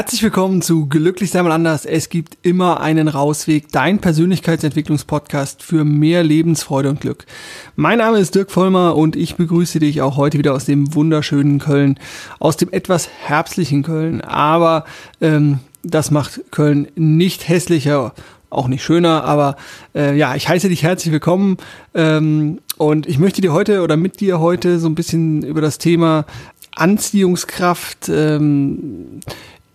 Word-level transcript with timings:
Herzlich 0.00 0.22
willkommen 0.22 0.62
zu 0.62 0.86
Glücklich 0.86 1.30
sei 1.30 1.42
mal 1.42 1.52
anders. 1.52 1.84
Es 1.84 2.08
gibt 2.08 2.38
immer 2.40 2.80
einen 2.80 3.06
Rausweg, 3.06 3.70
dein 3.70 3.98
Persönlichkeitsentwicklungspodcast 3.98 5.62
für 5.62 5.84
mehr 5.84 6.22
Lebensfreude 6.22 6.88
und 6.88 7.02
Glück. 7.02 7.26
Mein 7.76 7.98
Name 7.98 8.18
ist 8.18 8.34
Dirk 8.34 8.50
Vollmer 8.50 8.96
und 8.96 9.14
ich 9.14 9.34
begrüße 9.34 9.78
dich 9.78 10.00
auch 10.00 10.16
heute 10.16 10.38
wieder 10.38 10.54
aus 10.54 10.64
dem 10.64 10.94
wunderschönen 10.94 11.58
Köln, 11.58 12.00
aus 12.38 12.56
dem 12.56 12.72
etwas 12.72 13.10
herbstlichen 13.10 13.82
Köln. 13.82 14.22
Aber 14.22 14.86
ähm, 15.20 15.58
das 15.82 16.10
macht 16.10 16.50
Köln 16.50 16.88
nicht 16.94 17.46
hässlicher, 17.46 18.14
auch 18.48 18.68
nicht 18.68 18.82
schöner. 18.82 19.24
Aber 19.24 19.56
äh, 19.94 20.16
ja, 20.16 20.34
ich 20.34 20.48
heiße 20.48 20.70
dich 20.70 20.82
herzlich 20.82 21.12
willkommen 21.12 21.58
ähm, 21.92 22.60
und 22.78 23.06
ich 23.06 23.18
möchte 23.18 23.42
dir 23.42 23.52
heute 23.52 23.82
oder 23.82 23.98
mit 23.98 24.20
dir 24.20 24.40
heute 24.40 24.78
so 24.78 24.88
ein 24.88 24.94
bisschen 24.94 25.42
über 25.42 25.60
das 25.60 25.76
Thema 25.76 26.24
Anziehungskraft 26.74 28.08
ähm, 28.08 29.20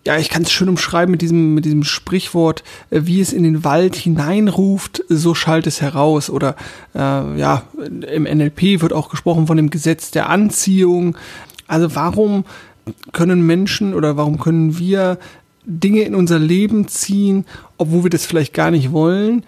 ja, 0.05 0.17
ich 0.17 0.29
kann 0.29 0.43
es 0.43 0.51
schön 0.51 0.69
umschreiben 0.69 1.11
mit 1.11 1.21
diesem, 1.21 1.55
mit 1.55 1.65
diesem 1.65 1.83
Sprichwort, 1.83 2.63
äh, 2.91 3.01
wie 3.03 3.21
es 3.21 3.33
in 3.33 3.43
den 3.43 3.63
Wald 3.63 3.95
hineinruft, 3.95 5.03
so 5.09 5.33
schallt 5.33 5.67
es 5.67 5.81
heraus. 5.81 6.29
Oder 6.29 6.55
äh, 6.93 6.99
ja, 6.99 7.63
im 8.11 8.23
NLP 8.23 8.81
wird 8.81 8.93
auch 8.93 9.09
gesprochen 9.09 9.47
von 9.47 9.57
dem 9.57 9.69
Gesetz 9.69 10.11
der 10.11 10.29
Anziehung. 10.29 11.17
Also 11.67 11.95
warum 11.95 12.45
können 13.11 13.45
Menschen 13.45 13.95
oder 13.95 14.15
warum 14.15 14.39
können 14.39 14.77
wir 14.77 15.17
Dinge 15.65 16.01
in 16.01 16.13
unser 16.13 16.37
Leben 16.37 16.87
ziehen, 16.87 17.45
obwohl 17.77 18.03
wir 18.03 18.11
das 18.11 18.27
vielleicht 18.27 18.53
gar 18.53 18.69
nicht 18.69 18.91
wollen, 18.91 19.43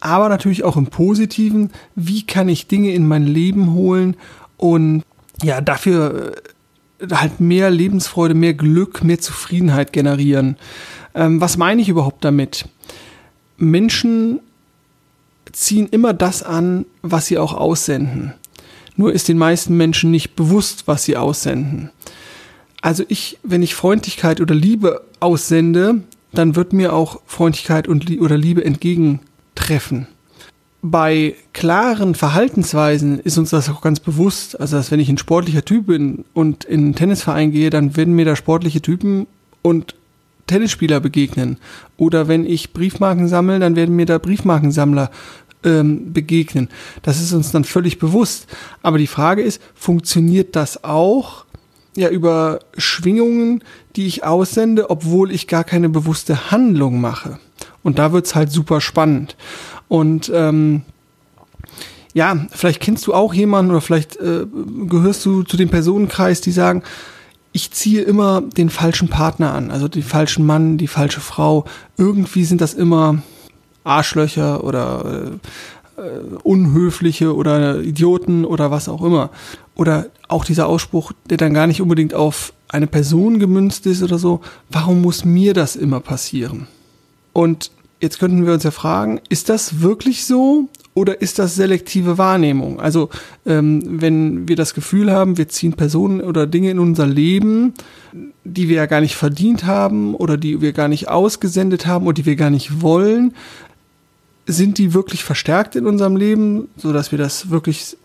aber 0.00 0.28
natürlich 0.28 0.64
auch 0.64 0.76
im 0.76 0.86
Positiven. 0.86 1.70
Wie 1.94 2.26
kann 2.26 2.48
ich 2.48 2.66
Dinge 2.66 2.92
in 2.92 3.06
mein 3.06 3.26
Leben 3.26 3.72
holen 3.72 4.16
und 4.56 5.04
ja, 5.42 5.60
dafür 5.60 6.34
halt 7.10 7.40
mehr 7.40 7.70
Lebensfreude, 7.70 8.34
mehr 8.34 8.54
Glück, 8.54 9.02
mehr 9.02 9.18
Zufriedenheit 9.18 9.92
generieren. 9.92 10.56
Ähm, 11.14 11.40
was 11.40 11.56
meine 11.56 11.82
ich 11.82 11.88
überhaupt 11.88 12.24
damit? 12.24 12.66
Menschen 13.56 14.40
ziehen 15.52 15.88
immer 15.90 16.12
das 16.12 16.42
an, 16.42 16.86
was 17.02 17.26
sie 17.26 17.38
auch 17.38 17.54
aussenden. 17.54 18.34
Nur 18.96 19.12
ist 19.12 19.28
den 19.28 19.38
meisten 19.38 19.76
Menschen 19.76 20.10
nicht 20.10 20.36
bewusst, 20.36 20.86
was 20.86 21.04
sie 21.04 21.16
aussenden. 21.16 21.90
Also 22.82 23.04
ich, 23.08 23.38
wenn 23.42 23.62
ich 23.62 23.74
Freundlichkeit 23.74 24.40
oder 24.40 24.54
Liebe 24.54 25.02
aussende, 25.20 26.02
dann 26.32 26.56
wird 26.56 26.72
mir 26.72 26.92
auch 26.92 27.20
Freundlichkeit 27.26 27.88
und 27.88 28.08
oder 28.20 28.38
Liebe 28.38 28.64
entgegentreffen 28.64 30.06
bei 30.82 31.34
klaren 31.52 32.14
Verhaltensweisen 32.14 33.20
ist 33.20 33.36
uns 33.38 33.50
das 33.50 33.68
auch 33.68 33.82
ganz 33.82 34.00
bewusst. 34.00 34.58
Also, 34.58 34.76
dass 34.76 34.90
wenn 34.90 35.00
ich 35.00 35.08
ein 35.08 35.18
sportlicher 35.18 35.64
Typ 35.64 35.86
bin 35.86 36.24
und 36.32 36.64
in 36.64 36.80
einen 36.80 36.94
Tennisverein 36.94 37.52
gehe, 37.52 37.70
dann 37.70 37.96
werden 37.96 38.14
mir 38.14 38.24
da 38.24 38.36
sportliche 38.36 38.80
Typen 38.80 39.26
und 39.62 39.94
Tennisspieler 40.46 41.00
begegnen. 41.00 41.58
Oder 41.96 42.28
wenn 42.28 42.46
ich 42.46 42.72
Briefmarken 42.72 43.28
sammle, 43.28 43.58
dann 43.58 43.76
werden 43.76 43.94
mir 43.94 44.06
da 44.06 44.18
Briefmarkensammler 44.18 45.10
ähm, 45.64 46.12
begegnen. 46.12 46.68
Das 47.02 47.20
ist 47.20 47.32
uns 47.32 47.52
dann 47.52 47.64
völlig 47.64 47.98
bewusst. 47.98 48.46
Aber 48.82 48.98
die 48.98 49.06
Frage 49.06 49.42
ist, 49.42 49.60
funktioniert 49.74 50.56
das 50.56 50.82
auch 50.82 51.44
ja 51.94 52.08
über 52.08 52.60
Schwingungen, 52.76 53.62
die 53.96 54.06
ich 54.06 54.24
aussende, 54.24 54.88
obwohl 54.90 55.30
ich 55.30 55.46
gar 55.46 55.64
keine 55.64 55.88
bewusste 55.88 56.50
Handlung 56.50 57.00
mache? 57.00 57.38
Und 57.82 57.98
da 57.98 58.12
wird's 58.12 58.34
halt 58.34 58.50
super 58.50 58.80
spannend. 58.80 59.36
Und 59.90 60.30
ähm, 60.32 60.82
ja, 62.14 62.46
vielleicht 62.52 62.80
kennst 62.80 63.08
du 63.08 63.12
auch 63.12 63.34
jemanden 63.34 63.72
oder 63.72 63.80
vielleicht 63.80 64.16
äh, 64.18 64.46
gehörst 64.86 65.26
du 65.26 65.42
zu 65.42 65.56
dem 65.56 65.68
Personenkreis, 65.68 66.40
die 66.40 66.52
sagen, 66.52 66.84
ich 67.50 67.72
ziehe 67.72 68.02
immer 68.02 68.40
den 68.40 68.70
falschen 68.70 69.08
Partner 69.08 69.52
an, 69.52 69.72
also 69.72 69.88
den 69.88 70.04
falschen 70.04 70.46
Mann, 70.46 70.78
die 70.78 70.86
falsche 70.86 71.20
Frau. 71.20 71.64
Irgendwie 71.96 72.44
sind 72.44 72.60
das 72.60 72.72
immer 72.72 73.20
Arschlöcher 73.82 74.62
oder 74.62 75.32
äh, 75.96 76.00
unhöfliche 76.44 77.34
oder 77.34 77.80
Idioten 77.80 78.44
oder 78.44 78.70
was 78.70 78.88
auch 78.88 79.02
immer. 79.02 79.30
Oder 79.74 80.06
auch 80.28 80.44
dieser 80.44 80.68
Ausspruch, 80.68 81.10
der 81.28 81.36
dann 81.36 81.52
gar 81.52 81.66
nicht 81.66 81.82
unbedingt 81.82 82.14
auf 82.14 82.52
eine 82.68 82.86
Person 82.86 83.40
gemünzt 83.40 83.86
ist 83.86 84.04
oder 84.04 84.20
so. 84.20 84.40
Warum 84.68 85.02
muss 85.02 85.24
mir 85.24 85.52
das 85.52 85.74
immer 85.74 85.98
passieren? 85.98 86.68
Und 87.32 87.72
Jetzt 88.00 88.18
könnten 88.18 88.46
wir 88.46 88.54
uns 88.54 88.64
ja 88.64 88.70
fragen, 88.70 89.20
ist 89.28 89.50
das 89.50 89.82
wirklich 89.82 90.24
so 90.24 90.68
oder 90.94 91.20
ist 91.20 91.38
das 91.38 91.54
selektive 91.54 92.16
Wahrnehmung? 92.16 92.80
Also 92.80 93.10
ähm, 93.44 93.82
wenn 94.00 94.48
wir 94.48 94.56
das 94.56 94.72
Gefühl 94.72 95.12
haben, 95.12 95.36
wir 95.36 95.48
ziehen 95.48 95.74
Personen 95.74 96.22
oder 96.22 96.46
Dinge 96.46 96.70
in 96.70 96.78
unser 96.78 97.06
Leben, 97.06 97.74
die 98.44 98.68
wir 98.68 98.76
ja 98.76 98.86
gar 98.86 99.02
nicht 99.02 99.16
verdient 99.16 99.64
haben 99.64 100.14
oder 100.14 100.38
die 100.38 100.62
wir 100.62 100.72
gar 100.72 100.88
nicht 100.88 101.08
ausgesendet 101.08 101.86
haben 101.86 102.06
oder 102.06 102.14
die 102.14 102.26
wir 102.26 102.36
gar 102.36 102.50
nicht 102.50 102.80
wollen, 102.80 103.34
sind 104.46 104.78
die 104.78 104.94
wirklich 104.94 105.22
verstärkt 105.22 105.76
in 105.76 105.86
unserem 105.86 106.16
Leben, 106.16 106.68
so 106.76 106.94
dass 106.94 107.12
wir 107.12 107.18
das 107.18 107.50
wirklich 107.50 107.98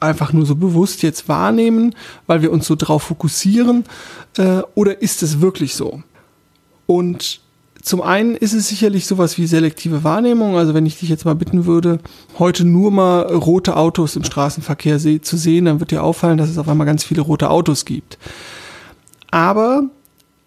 einfach 0.00 0.32
nur 0.32 0.46
so 0.46 0.54
bewusst 0.54 1.02
jetzt 1.02 1.28
wahrnehmen, 1.28 1.94
weil 2.26 2.40
wir 2.40 2.52
uns 2.52 2.66
so 2.66 2.76
drauf 2.76 3.02
fokussieren, 3.02 3.84
äh, 4.38 4.62
oder 4.74 5.02
ist 5.02 5.22
es 5.22 5.40
wirklich 5.40 5.74
so? 5.74 6.02
Und 6.86 7.40
zum 7.84 8.00
einen 8.00 8.34
ist 8.34 8.54
es 8.54 8.68
sicherlich 8.68 9.06
sowas 9.06 9.36
wie 9.36 9.46
selektive 9.46 10.04
Wahrnehmung. 10.04 10.56
Also 10.56 10.72
wenn 10.72 10.86
ich 10.86 10.98
dich 10.98 11.10
jetzt 11.10 11.26
mal 11.26 11.34
bitten 11.34 11.66
würde, 11.66 11.98
heute 12.38 12.64
nur 12.64 12.90
mal 12.90 13.26
rote 13.26 13.76
Autos 13.76 14.16
im 14.16 14.24
Straßenverkehr 14.24 14.98
se 14.98 15.20
zu 15.20 15.36
sehen, 15.36 15.66
dann 15.66 15.80
wird 15.80 15.90
dir 15.90 16.02
auffallen, 16.02 16.38
dass 16.38 16.48
es 16.48 16.56
auf 16.56 16.66
einmal 16.66 16.86
ganz 16.86 17.04
viele 17.04 17.20
rote 17.20 17.50
Autos 17.50 17.84
gibt. 17.84 18.16
Aber 19.30 19.82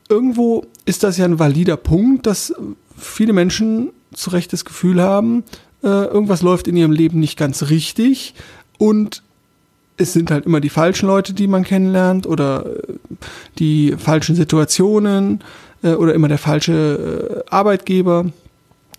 irgendwo 0.09 0.66
ist 0.86 1.03
das 1.03 1.18
ja 1.18 1.25
ein 1.25 1.38
valider 1.38 1.78
Punkt, 1.78 2.25
dass 2.25 2.56
viele 2.98 3.34
Menschen 3.34 3.92
zu 4.16 4.31
Recht 4.31 4.52
das 4.52 4.66
Gefühl 4.66 5.00
haben, 5.00 5.44
äh, 5.84 5.88
irgendwas 5.88 6.42
läuft 6.42 6.68
in 6.68 6.75
ihrem 6.75 6.92
Leben 6.92 7.19
nicht 7.19 7.38
ganz 7.38 7.69
richtig 7.69 8.34
und 8.80 9.22
es 9.98 10.14
sind 10.14 10.31
halt 10.31 10.48
immer 10.48 10.59
die 10.59 10.69
falschen 10.69 11.06
Leute, 11.06 11.34
die 11.34 11.48
man 11.48 11.64
kennenlernt 11.64 12.25
oder 12.25 12.66
äh, 12.66 12.94
die 13.59 13.96
falschen 13.96 14.36
Situationen 14.36 15.44
äh, 15.84 15.94
oder 15.94 16.14
immer 16.14 16.28
der 16.28 16.38
falsche 16.38 17.44
äh, 17.48 17.50
Arbeitgeber 17.50 18.26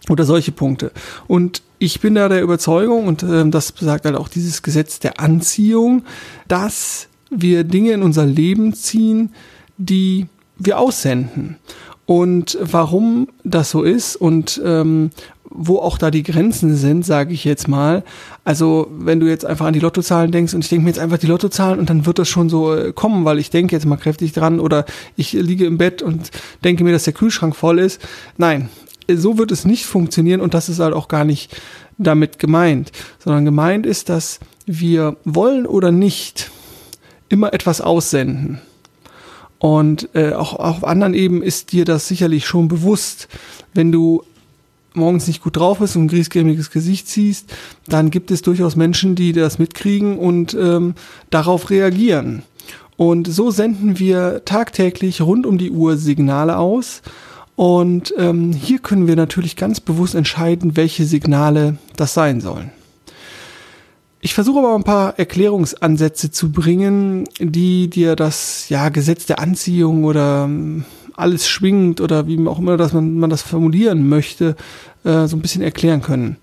oder 0.09 0.25
solche 0.25 0.53
Punkte. 0.53 0.93
Und 1.27 1.63
ich 1.79 2.01
bin 2.01 2.15
da 2.15 2.29
der 2.29 2.43
Überzeugung, 2.43 3.07
und 3.07 3.23
äh, 3.23 3.49
das 3.49 3.73
besagt 3.73 4.05
halt 4.05 4.17
auch 4.17 4.29
dieses 4.29 4.63
Gesetz 4.63 4.99
der 4.99 5.21
Anziehung, 5.21 6.05
dass 6.49 7.09
wir 7.31 7.65
Dinge 7.65 7.93
in 7.93 8.03
unser 8.03 8.27
Leben 8.27 8.75
ziehen, 8.75 9.31
die 9.77 10.27
wir 10.59 10.79
aussenden. 10.79 11.57
Und 12.07 12.57
warum 12.61 13.29
das 13.45 13.71
so 13.71 13.83
ist 13.83 14.17
und 14.17 14.61
ähm, 14.65 15.11
wo 15.51 15.79
auch 15.79 15.99
da 15.99 16.11
die 16.11 16.23
Grenzen 16.23 16.77
sind, 16.77 17.05
sage 17.05 17.33
ich 17.33 17.45
jetzt 17.45 17.69
mal. 17.69 18.05
Also 18.45 18.89
wenn 18.91 19.21
du 19.21 19.27
jetzt 19.27 19.45
einfach 19.45 19.67
an 19.67 19.73
die 19.73 19.81
Lottozahlen 19.81 20.33
denkst 20.33 20.55
und 20.55 20.65
ich 20.65 20.69
denke 20.69 20.85
mir 20.85 20.91
jetzt 20.91 20.99
einfach 20.99 21.19
die 21.19 21.27
Lottozahlen 21.27 21.79
und 21.79 21.91
dann 21.91 22.07
wird 22.07 22.19
das 22.19 22.29
schon 22.29 22.49
so 22.49 22.75
äh, 22.75 22.93
kommen, 22.93 23.25
weil 23.25 23.39
ich 23.39 23.51
denke 23.51 23.75
jetzt 23.75 23.87
mal 23.87 23.97
kräftig 23.97 24.33
dran 24.33 24.61
oder 24.61 24.85
ich 25.17 25.33
liege 25.33 25.67
im 25.67 25.79
Bett 25.79 26.03
und 26.03 26.31
denke 26.65 26.85
mir, 26.85 26.93
dass 26.93 27.05
der 27.05 27.13
Kühlschrank 27.13 27.57
voll 27.57 27.79
ist. 27.79 28.01
Nein, 28.37 28.69
so 29.09 29.39
wird 29.39 29.51
es 29.51 29.65
nicht 29.65 29.87
funktionieren 29.87 30.41
und 30.41 30.55
das 30.55 30.69
ist 30.69 30.81
halt 30.81 30.95
auch 30.95 31.09
gar 31.09 31.25
nicht 31.25 31.57
damit 31.97 32.39
gemeint, 32.39 32.93
sondern 33.19 33.45
gemeint 33.45 33.87
ist, 33.87 34.09
dass 34.09 34.41
wir 34.67 35.17
wollen 35.25 35.67
oder 35.67 35.91
nicht 35.91 36.51
immer 37.29 37.53
etwas 37.53 37.81
aussenden. 37.81 38.61
Und 39.59 40.11
äh, 40.15 40.35
auch, 40.35 40.55
auch 40.55 40.77
auf 40.77 40.85
anderen 40.85 41.15
Ebenen 41.15 41.43
ist 41.43 41.73
dir 41.73 41.85
das 41.85 42.07
sicherlich 42.07 42.47
schon 42.47 42.69
bewusst, 42.69 43.29
wenn 43.75 43.91
du 43.91 44.23
morgens 44.99 45.27
nicht 45.27 45.43
gut 45.43 45.57
drauf 45.57 45.79
bist 45.79 45.97
und 45.97 46.05
ein 46.05 46.09
griesgrämiges 46.09 46.71
Gesicht 46.71 47.09
ziehst, 47.09 47.53
dann 47.87 48.11
gibt 48.11 48.31
es 48.31 48.43
durchaus 48.43 48.77
Menschen, 48.77 49.15
die 49.15 49.33
das 49.33 49.59
mitkriegen 49.59 50.19
und 50.19 50.55
ähm, 50.55 50.95
darauf 51.31 51.71
reagieren. 51.71 52.43
Und 52.97 53.29
so 53.29 53.51
senden 53.51 53.99
wir 53.99 54.43
tagtäglich 54.45 55.23
rund 55.23 55.47
um 55.47 55.57
die 55.57 55.71
Uhr 55.71 55.97
Signale 55.97 56.59
aus. 56.59 57.03
Und 57.55 58.13
ähm, 58.19 58.53
hier 58.53 58.81
können 58.81 59.07
wir 59.07 59.17
natürlich 59.17 59.57
ganz 59.57 59.81
bewusst 59.81 60.15
entscheiden, 60.15 60.77
welche 60.77 61.05
Signale 61.05 61.79
das 61.97 62.15
sein 62.15 62.41
sollen. 62.41 62.71
Ich 64.21 64.35
versuche 64.35 64.59
aber 64.59 64.75
ein 64.75 64.85
paar 64.85 65.17
Erklärungsansätze 65.19 66.33
zu 66.33 66.51
bringen, 66.51 67.29
die 67.39 67.89
dir 67.89 68.17
das 68.17 68.69
ja, 68.69 68.89
Gesetz 68.89 69.27
der 69.27 69.39
Anziehung 69.39 70.05
oder 70.05 70.45
ähm, 70.45 70.85
alles 71.15 71.49
schwingt 71.49 72.01
oder 72.01 72.27
wie 72.27 72.47
auch 72.47 72.59
immer 72.59 72.77
dass 72.77 72.93
man, 72.93 73.19
man 73.19 73.31
das 73.31 73.43
formulieren 73.43 74.09
möchte, 74.09 74.57
äh, 75.05 75.27
so 75.27 75.37
ein 75.37 75.41
bisschen 75.41 75.63
erklären 75.63 76.03
können. 76.03 76.37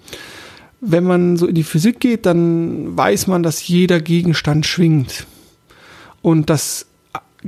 Wenn 0.81 1.03
man 1.03 1.37
so 1.37 1.47
in 1.47 1.55
die 1.55 1.63
Physik 1.63 1.99
geht, 1.99 2.25
dann 2.25 2.95
weiß 2.95 3.27
man, 3.27 3.43
dass 3.43 3.67
jeder 3.67 3.99
Gegenstand 3.99 4.65
schwingt. 4.65 5.25
Und 6.21 6.49
dass 6.49 6.87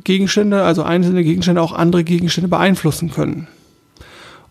Gegenstände, 0.03 0.63
also 0.63 0.83
einzelne 0.83 1.23
Gegenstände 1.23 1.61
auch 1.61 1.73
andere 1.73 2.03
Gegenstände 2.03 2.47
beeinflussen 2.47 3.11
können. 3.11 3.47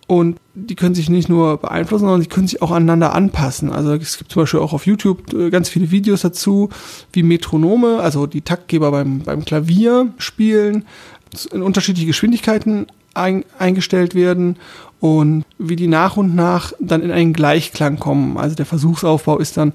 Und 0.06 0.38
die 0.54 0.76
können 0.76 0.94
sich 0.94 1.10
nicht 1.10 1.28
nur 1.28 1.56
beeinflussen, 1.56 2.04
sondern 2.04 2.22
sie 2.22 2.28
können 2.28 2.46
sich 2.46 2.62
auch 2.62 2.70
aneinander 2.70 3.12
anpassen. 3.12 3.72
Also 3.72 3.92
es 3.94 4.18
gibt 4.18 4.30
zum 4.30 4.42
Beispiel 4.42 4.60
auch 4.60 4.72
auf 4.72 4.86
YouTube 4.86 5.32
äh, 5.32 5.50
ganz 5.50 5.68
viele 5.68 5.90
Videos 5.90 6.20
dazu, 6.20 6.70
wie 7.12 7.24
Metronome, 7.24 7.98
also 8.00 8.26
die 8.26 8.42
Taktgeber 8.42 8.92
beim, 8.92 9.20
beim 9.20 9.44
Klavier 9.44 10.12
spielen, 10.18 10.84
in 11.52 11.62
unterschiedliche 11.62 12.06
Geschwindigkeiten 12.06 12.86
ein, 13.16 13.44
eingestellt 13.58 14.14
werden 14.14 14.56
und 15.00 15.44
wie 15.58 15.76
die 15.76 15.88
nach 15.88 16.16
und 16.16 16.34
nach 16.34 16.72
dann 16.80 17.02
in 17.02 17.10
einen 17.10 17.32
Gleichklang 17.32 17.98
kommen. 17.98 18.38
Also 18.38 18.56
der 18.56 18.66
Versuchsaufbau 18.66 19.38
ist 19.38 19.56
dann, 19.56 19.72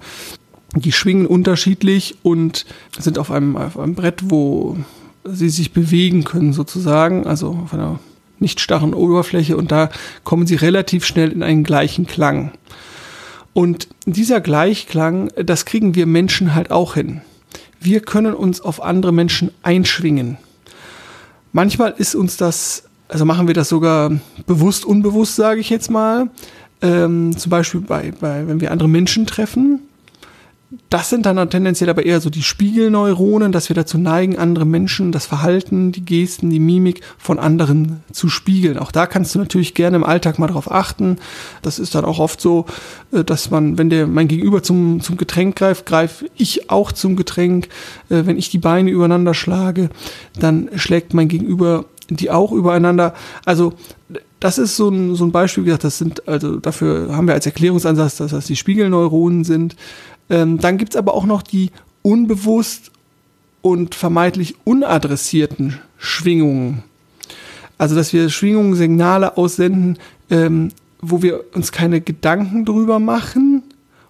die 0.75 0.91
schwingen 0.91 1.25
unterschiedlich 1.25 2.15
und 2.23 2.65
sind 2.97 3.19
auf 3.19 3.31
einem, 3.31 3.57
auf 3.57 3.77
einem 3.77 3.95
Brett, 3.95 4.23
wo 4.29 4.77
sie 5.23 5.49
sich 5.49 5.73
bewegen 5.73 6.23
können 6.23 6.53
sozusagen, 6.53 7.27
also 7.27 7.59
auf 7.63 7.73
einer 7.73 7.99
nicht 8.39 8.59
starren 8.59 8.93
Oberfläche 8.93 9.55
und 9.55 9.71
da 9.71 9.89
kommen 10.23 10.47
sie 10.47 10.55
relativ 10.55 11.05
schnell 11.05 11.31
in 11.31 11.43
einen 11.43 11.63
gleichen 11.63 12.07
Klang. 12.07 12.51
Und 13.53 13.89
dieser 14.05 14.41
Gleichklang, 14.41 15.29
das 15.35 15.65
kriegen 15.65 15.93
wir 15.93 16.05
Menschen 16.05 16.55
halt 16.55 16.71
auch 16.71 16.95
hin. 16.95 17.21
Wir 17.79 17.99
können 17.99 18.33
uns 18.33 18.61
auf 18.61 18.81
andere 18.81 19.11
Menschen 19.11 19.51
einschwingen. 19.61 20.37
Manchmal 21.51 21.93
ist 21.97 22.15
uns 22.15 22.37
das, 22.37 22.83
also 23.11 23.25
machen 23.25 23.47
wir 23.47 23.53
das 23.53 23.69
sogar 23.69 24.11
bewusst, 24.45 24.85
unbewusst, 24.85 25.35
sage 25.35 25.59
ich 25.59 25.69
jetzt 25.69 25.91
mal. 25.91 26.29
Ähm, 26.81 27.37
zum 27.37 27.49
Beispiel 27.49 27.81
bei, 27.81 28.13
bei, 28.19 28.47
wenn 28.47 28.61
wir 28.61 28.71
andere 28.71 28.89
Menschen 28.89 29.27
treffen, 29.27 29.81
das 30.89 31.09
sind 31.09 31.25
dann 31.25 31.49
tendenziell 31.49 31.89
aber 31.89 32.05
eher 32.05 32.21
so 32.21 32.29
die 32.29 32.43
Spiegelneuronen, 32.43 33.51
dass 33.51 33.67
wir 33.67 33.75
dazu 33.75 33.97
neigen, 33.97 34.37
andere 34.37 34.65
Menschen, 34.65 35.11
das 35.11 35.25
Verhalten, 35.25 35.91
die 35.91 36.05
Gesten, 36.05 36.49
die 36.49 36.61
Mimik 36.61 37.01
von 37.17 37.39
anderen 37.39 38.03
zu 38.13 38.29
spiegeln. 38.29 38.79
Auch 38.79 38.91
da 38.91 39.05
kannst 39.05 39.35
du 39.35 39.39
natürlich 39.39 39.73
gerne 39.73 39.97
im 39.97 40.05
Alltag 40.05 40.39
mal 40.39 40.47
drauf 40.47 40.71
achten. 40.71 41.17
Das 41.61 41.77
ist 41.77 41.93
dann 41.93 42.05
auch 42.05 42.19
oft 42.19 42.39
so, 42.39 42.65
äh, 43.11 43.25
dass 43.25 43.51
man, 43.51 43.77
wenn 43.77 43.89
der 43.89 44.07
mein 44.07 44.29
Gegenüber 44.29 44.63
zum, 44.63 45.01
zum 45.01 45.17
Getränk 45.17 45.57
greift, 45.57 45.85
greife 45.85 46.27
ich 46.37 46.69
auch 46.69 46.93
zum 46.93 47.17
Getränk. 47.17 47.67
Äh, 48.09 48.25
wenn 48.25 48.37
ich 48.37 48.49
die 48.49 48.57
Beine 48.59 48.91
übereinander 48.91 49.33
schlage, 49.33 49.89
dann 50.39 50.69
schlägt 50.75 51.13
mein 51.13 51.27
Gegenüber 51.27 51.85
die 52.15 52.31
auch 52.31 52.51
übereinander. 52.51 53.13
Also 53.45 53.73
das 54.39 54.57
ist 54.57 54.75
so 54.75 54.89
ein, 54.89 55.15
so 55.15 55.25
ein 55.25 55.31
Beispiel, 55.31 55.63
wie 55.63 55.67
gesagt, 55.67 55.83
das 55.83 55.97
sind, 55.97 56.27
also 56.27 56.57
dafür 56.57 57.15
haben 57.15 57.27
wir 57.27 57.33
als 57.33 57.45
Erklärungsansatz, 57.45 58.17
dass 58.17 58.31
das 58.31 58.47
die 58.47 58.55
Spiegelneuronen 58.55 59.43
sind. 59.43 59.75
Ähm, 60.29 60.57
dann 60.59 60.77
gibt's 60.77 60.95
aber 60.95 61.13
auch 61.13 61.25
noch 61.25 61.41
die 61.43 61.71
unbewusst 62.01 62.91
und 63.61 63.95
vermeintlich 63.95 64.55
unadressierten 64.63 65.79
Schwingungen. 65.97 66.83
Also, 67.77 67.95
dass 67.95 68.13
wir 68.13 68.29
Schwingungen, 68.29 68.75
Signale 68.75 69.37
aussenden, 69.37 69.97
ähm, 70.29 70.69
wo 71.01 71.21
wir 71.21 71.43
uns 71.55 71.71
keine 71.71 72.01
Gedanken 72.01 72.65
drüber 72.65 72.99
machen 72.99 73.63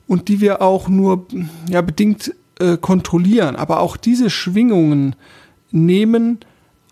und 0.08 0.28
die 0.28 0.42
wir 0.42 0.62
auch 0.62 0.90
nur 0.90 1.26
ja, 1.70 1.82
bedingt 1.82 2.34
äh, 2.60 2.78
kontrollieren. 2.78 3.56
Aber 3.56 3.80
auch 3.80 3.98
diese 3.98 4.30
Schwingungen 4.30 5.16
nehmen 5.72 6.40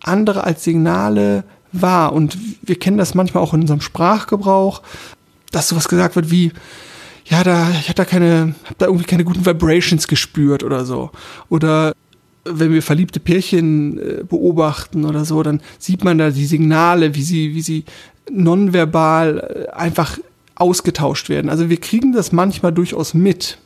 andere 0.02 0.44
als 0.44 0.64
Signale 0.64 1.44
wahr. 1.72 2.14
Und 2.14 2.38
wir 2.62 2.78
kennen 2.78 2.98
das 2.98 3.16
manchmal 3.16 3.44
auch 3.44 3.54
in 3.54 3.62
unserem 3.62 3.82
Sprachgebrauch, 3.82 4.82
dass 5.52 5.70
sowas 5.70 5.88
gesagt 5.88 6.16
wird 6.16 6.32
wie, 6.32 6.52
ja, 7.26 7.44
da, 7.44 7.70
ich 7.72 7.90
hatte 7.90 7.96
da 7.96 8.06
keine, 8.06 8.56
hab 8.66 8.78
da 8.78 8.86
irgendwie 8.88 9.06
keine 9.06 9.24
guten 9.24 9.46
Vibrations 9.46 10.08
gespürt 10.08 10.64
oder 10.64 10.86
so. 10.86 11.12
Oder 11.50 11.94
wenn 12.46 12.74
wir 12.74 12.82
verliebte 12.82 13.20
Pärchen 13.20 14.00
äh, 14.00 14.24
beobachten 14.24 15.06
oder 15.06 15.26
so, 15.26 15.44
dann 15.44 15.62
sieht 15.78 16.04
man 16.04 16.18
da 16.18 16.32
die 16.32 16.46
Signale, 16.46 17.14
wie 17.16 17.22
sie, 17.22 17.54
wie 17.54 17.62
sie 17.62 17.86
nonverbal 18.32 19.68
äh, 19.68 19.72
einfach 19.72 20.18
ausgetauscht 20.56 21.30
werden. 21.30 21.50
Also 21.50 21.70
wir 21.70 21.78
kriegen 21.78 22.14
das 22.14 22.32
manchmal 22.32 22.74
durchaus 22.74 23.14
mit. 23.14 23.58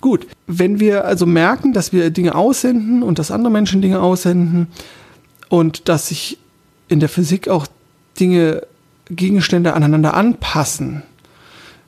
Gut, 0.00 0.26
wenn 0.46 0.80
wir 0.80 1.04
also 1.04 1.26
merken, 1.26 1.72
dass 1.72 1.92
wir 1.92 2.10
Dinge 2.10 2.34
aussenden 2.34 3.02
und 3.02 3.18
dass 3.18 3.30
andere 3.30 3.52
Menschen 3.52 3.82
Dinge 3.82 4.00
aussenden 4.00 4.68
und 5.52 5.90
dass 5.90 6.08
sich 6.08 6.38
in 6.88 6.98
der 6.98 7.10
Physik 7.10 7.46
auch 7.46 7.66
Dinge, 8.18 8.66
Gegenstände 9.10 9.74
aneinander 9.74 10.14
anpassen, 10.14 11.02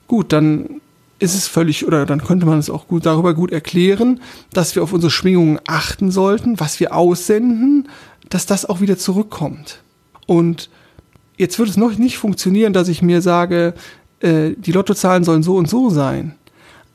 gut, 0.06 0.34
dann 0.34 0.82
ist 1.18 1.34
es 1.34 1.48
völlig, 1.48 1.86
oder 1.86 2.04
dann 2.04 2.22
könnte 2.22 2.44
man 2.44 2.58
es 2.58 2.68
auch 2.68 2.86
gut 2.88 3.06
darüber 3.06 3.32
gut 3.32 3.52
erklären, 3.52 4.20
dass 4.52 4.74
wir 4.74 4.82
auf 4.82 4.92
unsere 4.92 5.10
Schwingungen 5.10 5.60
achten 5.66 6.10
sollten, 6.10 6.60
was 6.60 6.78
wir 6.78 6.94
aussenden, 6.94 7.88
dass 8.28 8.44
das 8.44 8.66
auch 8.66 8.82
wieder 8.82 8.98
zurückkommt. 8.98 9.80
Und 10.26 10.68
jetzt 11.38 11.58
wird 11.58 11.70
es 11.70 11.78
noch 11.78 11.96
nicht 11.96 12.18
funktionieren, 12.18 12.74
dass 12.74 12.88
ich 12.88 13.00
mir 13.00 13.22
sage, 13.22 13.72
äh, 14.20 14.50
die 14.58 14.72
Lottozahlen 14.72 15.24
sollen 15.24 15.42
so 15.42 15.56
und 15.56 15.70
so 15.70 15.88
sein. 15.88 16.34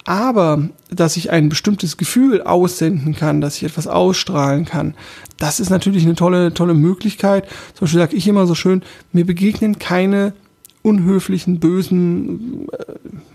Aber 0.10 0.68
dass 0.90 1.18
ich 1.18 1.30
ein 1.30 1.50
bestimmtes 1.50 1.96
Gefühl 1.96 2.42
aussenden 2.42 3.14
kann, 3.14 3.42
dass 3.42 3.58
ich 3.58 3.64
etwas 3.64 3.86
ausstrahlen 3.86 4.66
kann, 4.66 4.96
das 5.38 5.60
ist 5.60 5.70
natürlich 5.70 6.04
eine 6.04 6.16
tolle, 6.16 6.52
tolle 6.52 6.74
Möglichkeit. 6.74 7.48
Zum 7.76 7.82
Beispiel 7.82 8.00
sage 8.00 8.16
ich 8.16 8.28
immer 8.28 8.48
so 8.48 8.56
schön, 8.56 8.82
mir 9.14 9.24
begegnen 9.24 9.78
keine 9.78 10.34
unhöflichen, 10.82 11.60
bösen 11.60 12.68
äh, 12.72 12.86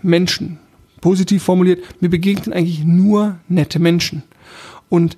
Menschen 0.01 0.59
positiv 0.99 1.43
formuliert, 1.43 1.81
mir 2.01 2.09
begegnen 2.09 2.53
eigentlich 2.53 2.83
nur 2.83 3.37
nette 3.47 3.79
Menschen. 3.79 4.23
Und 4.89 5.15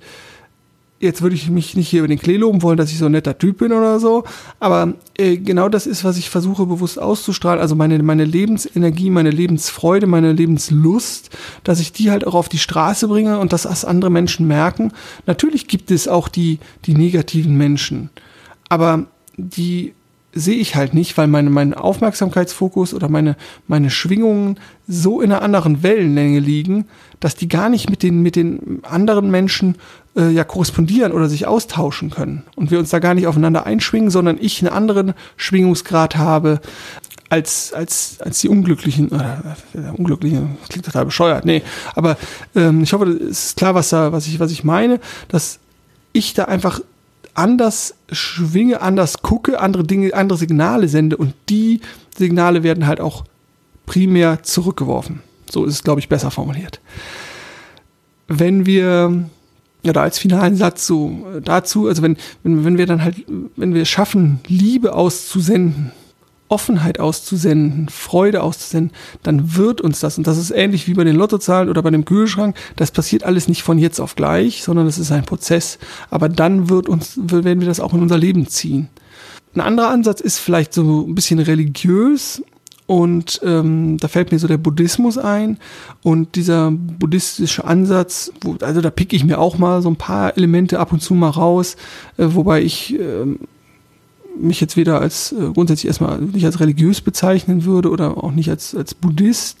jetzt 1.00 1.22
würde 1.22 1.36
ich 1.36 1.48
mich 1.48 1.76
nicht 1.76 1.88
hier 1.88 2.00
über 2.00 2.08
den 2.08 2.18
Klee 2.18 2.36
loben 2.36 2.62
wollen, 2.62 2.76
dass 2.76 2.90
ich 2.90 2.98
so 2.98 3.06
ein 3.06 3.12
netter 3.12 3.38
Typ 3.38 3.58
bin 3.58 3.72
oder 3.72 4.00
so, 4.00 4.24
aber 4.58 4.94
äh, 5.16 5.36
genau 5.36 5.68
das 5.68 5.86
ist, 5.86 6.04
was 6.04 6.18
ich 6.18 6.30
versuche 6.30 6.66
bewusst 6.66 6.98
auszustrahlen, 6.98 7.60
also 7.60 7.74
meine, 7.74 8.02
meine 8.02 8.24
Lebensenergie, 8.24 9.10
meine 9.10 9.30
Lebensfreude, 9.30 10.06
meine 10.06 10.32
Lebenslust, 10.32 11.30
dass 11.64 11.80
ich 11.80 11.92
die 11.92 12.10
halt 12.10 12.26
auch 12.26 12.34
auf 12.34 12.48
die 12.48 12.58
Straße 12.58 13.06
bringe 13.08 13.38
und 13.38 13.52
dass 13.52 13.62
das 13.62 13.84
andere 13.84 14.10
Menschen 14.10 14.46
merken. 14.46 14.92
Natürlich 15.26 15.68
gibt 15.68 15.90
es 15.90 16.08
auch 16.08 16.28
die, 16.28 16.58
die 16.84 16.94
negativen 16.94 17.56
Menschen, 17.56 18.10
aber 18.68 19.06
die 19.36 19.94
sehe 20.38 20.56
ich 20.56 20.76
halt 20.76 20.94
nicht, 20.94 21.16
weil 21.18 21.26
meine, 21.26 21.50
mein 21.50 21.74
Aufmerksamkeitsfokus 21.74 22.94
oder 22.94 23.08
meine, 23.08 23.36
meine 23.66 23.90
Schwingungen 23.90 24.58
so 24.86 25.20
in 25.20 25.32
einer 25.32 25.42
anderen 25.42 25.82
Wellenlänge 25.82 26.38
liegen, 26.38 26.86
dass 27.20 27.34
die 27.34 27.48
gar 27.48 27.68
nicht 27.68 27.90
mit 27.90 28.02
den, 28.02 28.22
mit 28.22 28.36
den 28.36 28.80
anderen 28.84 29.30
Menschen 29.30 29.76
äh, 30.16 30.30
ja 30.30 30.44
korrespondieren 30.44 31.12
oder 31.12 31.28
sich 31.28 31.46
austauschen 31.46 32.10
können. 32.10 32.44
Und 32.56 32.70
wir 32.70 32.78
uns 32.78 32.90
da 32.90 32.98
gar 32.98 33.14
nicht 33.14 33.26
aufeinander 33.26 33.66
einschwingen, 33.66 34.10
sondern 34.10 34.38
ich 34.40 34.60
einen 34.60 34.72
anderen 34.72 35.14
Schwingungsgrad 35.36 36.16
habe 36.16 36.60
als, 37.30 37.72
als, 37.72 38.18
als 38.20 38.40
die 38.40 38.48
Unglücklichen, 38.48 39.10
äh, 39.12 39.90
Unglücklichen, 39.96 40.56
klingt 40.68 40.86
total 40.86 41.04
bescheuert, 41.04 41.44
nee, 41.44 41.62
aber 41.94 42.16
ähm, 42.54 42.82
ich 42.82 42.92
hoffe, 42.92 43.04
es 43.04 43.46
ist 43.46 43.56
klar, 43.58 43.74
was 43.74 43.90
da, 43.90 44.12
was 44.12 44.26
ich, 44.26 44.40
was 44.40 44.50
ich 44.50 44.64
meine, 44.64 44.98
dass 45.28 45.58
ich 46.12 46.32
da 46.32 46.44
einfach 46.44 46.80
anders 47.38 47.94
schwinge, 48.10 48.80
anders 48.80 49.22
gucke, 49.22 49.60
andere 49.60 49.84
Dinge, 49.84 50.12
andere 50.12 50.38
Signale 50.38 50.88
sende 50.88 51.16
und 51.16 51.34
die 51.48 51.80
Signale 52.16 52.64
werden 52.64 52.86
halt 52.86 53.00
auch 53.00 53.24
primär 53.86 54.42
zurückgeworfen. 54.42 55.22
So 55.48 55.64
ist 55.64 55.74
es, 55.74 55.84
glaube 55.84 56.00
ich, 56.00 56.08
besser 56.08 56.30
formuliert. 56.30 56.80
Wenn 58.26 58.66
wir, 58.66 59.24
ja, 59.82 59.92
da 59.92 60.02
als 60.02 60.18
finalen 60.18 60.56
Satz 60.56 60.86
so 60.86 61.26
äh, 61.36 61.40
dazu, 61.40 61.86
also 61.86 62.02
wenn, 62.02 62.16
wenn, 62.42 62.64
wenn 62.64 62.76
wir 62.76 62.86
dann 62.86 63.02
halt, 63.02 63.24
wenn 63.56 63.72
wir 63.72 63.84
schaffen, 63.84 64.40
Liebe 64.48 64.94
auszusenden, 64.94 65.92
Offenheit 66.48 66.98
auszusenden, 66.98 67.88
Freude 67.88 68.42
auszusenden, 68.42 68.96
dann 69.22 69.56
wird 69.56 69.80
uns 69.80 70.00
das, 70.00 70.18
und 70.18 70.26
das 70.26 70.38
ist 70.38 70.50
ähnlich 70.50 70.86
wie 70.88 70.94
bei 70.94 71.04
den 71.04 71.16
Lottozahlen 71.16 71.68
oder 71.68 71.82
bei 71.82 71.90
dem 71.90 72.04
Kühlschrank, 72.04 72.56
das 72.76 72.90
passiert 72.90 73.24
alles 73.24 73.48
nicht 73.48 73.62
von 73.62 73.78
jetzt 73.78 74.00
auf 74.00 74.16
gleich, 74.16 74.62
sondern 74.62 74.86
es 74.86 74.98
ist 74.98 75.12
ein 75.12 75.24
Prozess. 75.24 75.78
Aber 76.10 76.28
dann 76.28 76.68
wird 76.70 76.88
uns, 76.88 77.18
werden 77.18 77.60
wir 77.60 77.68
das 77.68 77.80
auch 77.80 77.92
in 77.92 78.00
unser 78.00 78.18
Leben 78.18 78.46
ziehen. 78.46 78.88
Ein 79.54 79.60
anderer 79.60 79.90
Ansatz 79.90 80.20
ist 80.20 80.38
vielleicht 80.38 80.72
so 80.72 81.06
ein 81.06 81.14
bisschen 81.14 81.38
religiös 81.38 82.42
und 82.86 83.40
ähm, 83.44 83.98
da 83.98 84.08
fällt 84.08 84.32
mir 84.32 84.38
so 84.38 84.48
der 84.48 84.56
Buddhismus 84.56 85.18
ein 85.18 85.58
und 86.02 86.36
dieser 86.36 86.70
buddhistische 86.70 87.64
Ansatz, 87.64 88.32
wo, 88.40 88.56
also 88.62 88.80
da 88.80 88.90
pick 88.90 89.12
ich 89.12 89.24
mir 89.24 89.38
auch 89.38 89.58
mal 89.58 89.82
so 89.82 89.90
ein 89.90 89.96
paar 89.96 90.36
Elemente 90.38 90.80
ab 90.80 90.92
und 90.92 91.00
zu 91.00 91.12
mal 91.12 91.28
raus, 91.28 91.76
äh, 92.16 92.24
wobei 92.28 92.62
ich 92.62 92.98
äh, 92.98 93.26
mich 94.38 94.60
jetzt 94.60 94.76
weder 94.76 95.00
als 95.00 95.32
äh, 95.32 95.50
grundsätzlich 95.52 95.86
erstmal 95.86 96.20
nicht 96.20 96.44
als 96.46 96.60
religiös 96.60 97.00
bezeichnen 97.00 97.64
würde 97.64 97.90
oder 97.90 98.22
auch 98.22 98.32
nicht 98.32 98.50
als, 98.50 98.74
als 98.74 98.94
Buddhist. 98.94 99.58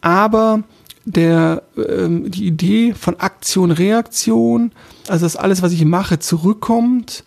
Aber 0.00 0.62
der, 1.04 1.62
ähm, 1.76 2.30
die 2.30 2.46
Idee 2.46 2.94
von 2.94 3.18
Aktion, 3.20 3.70
Reaktion, 3.70 4.72
also 5.08 5.24
dass 5.24 5.36
alles, 5.36 5.62
was 5.62 5.72
ich 5.72 5.84
mache, 5.84 6.18
zurückkommt, 6.18 7.24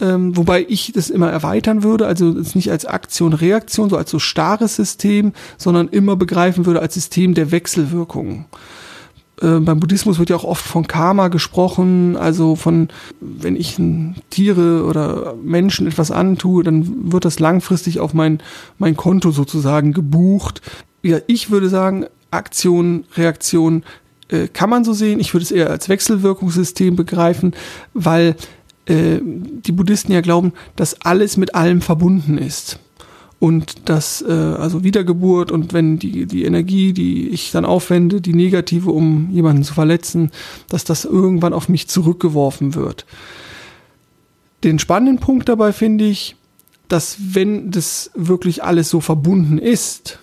ähm, 0.00 0.36
wobei 0.36 0.66
ich 0.68 0.92
das 0.92 1.08
immer 1.08 1.30
erweitern 1.30 1.82
würde, 1.82 2.06
also 2.06 2.24
nicht 2.54 2.70
als 2.70 2.84
Aktion, 2.84 3.32
Reaktion, 3.32 3.90
so 3.90 3.96
als 3.96 4.10
so 4.10 4.18
starres 4.18 4.76
System, 4.76 5.32
sondern 5.56 5.88
immer 5.88 6.16
begreifen 6.16 6.66
würde 6.66 6.80
als 6.80 6.94
System 6.94 7.34
der 7.34 7.50
Wechselwirkungen. 7.50 8.46
Äh, 9.40 9.58
beim 9.60 9.80
Buddhismus 9.80 10.18
wird 10.18 10.30
ja 10.30 10.36
auch 10.36 10.44
oft 10.44 10.64
von 10.64 10.86
Karma 10.86 11.28
gesprochen, 11.28 12.16
also 12.16 12.56
von, 12.56 12.88
wenn 13.20 13.56
ich 13.56 13.80
Tiere 14.30 14.84
oder 14.84 15.34
Menschen 15.42 15.86
etwas 15.86 16.10
antue, 16.10 16.62
dann 16.62 17.12
wird 17.12 17.24
das 17.24 17.40
langfristig 17.40 18.00
auf 18.00 18.14
mein, 18.14 18.40
mein 18.78 18.96
Konto 18.96 19.30
sozusagen 19.30 19.92
gebucht. 19.92 20.62
Ja, 21.02 21.18
ich 21.26 21.50
würde 21.50 21.68
sagen, 21.68 22.06
Aktion, 22.30 23.04
Reaktion 23.16 23.84
äh, 24.28 24.48
kann 24.48 24.70
man 24.70 24.84
so 24.84 24.92
sehen. 24.92 25.20
Ich 25.20 25.34
würde 25.34 25.44
es 25.44 25.52
eher 25.52 25.70
als 25.70 25.88
Wechselwirkungssystem 25.88 26.96
begreifen, 26.96 27.54
weil 27.92 28.36
äh, 28.86 29.18
die 29.22 29.72
Buddhisten 29.72 30.12
ja 30.12 30.20
glauben, 30.20 30.52
dass 30.76 31.00
alles 31.02 31.36
mit 31.36 31.54
allem 31.54 31.80
verbunden 31.80 32.38
ist. 32.38 32.78
Und 33.44 33.90
dass, 33.90 34.22
äh, 34.22 34.32
also 34.32 34.84
Wiedergeburt 34.84 35.52
und 35.52 35.74
wenn 35.74 35.98
die, 35.98 36.24
die 36.24 36.44
Energie, 36.44 36.94
die 36.94 37.28
ich 37.28 37.52
dann 37.52 37.66
aufwende, 37.66 38.22
die 38.22 38.32
negative, 38.32 38.90
um 38.90 39.28
jemanden 39.30 39.64
zu 39.64 39.74
verletzen, 39.74 40.30
dass 40.70 40.84
das 40.84 41.04
irgendwann 41.04 41.52
auf 41.52 41.68
mich 41.68 41.86
zurückgeworfen 41.86 42.74
wird. 42.74 43.04
Den 44.62 44.78
spannenden 44.78 45.18
Punkt 45.18 45.46
dabei 45.50 45.74
finde 45.74 46.06
ich, 46.06 46.36
dass 46.88 47.18
wenn 47.34 47.70
das 47.70 48.10
wirklich 48.14 48.64
alles 48.64 48.88
so 48.88 49.02
verbunden 49.02 49.58
ist 49.58 50.20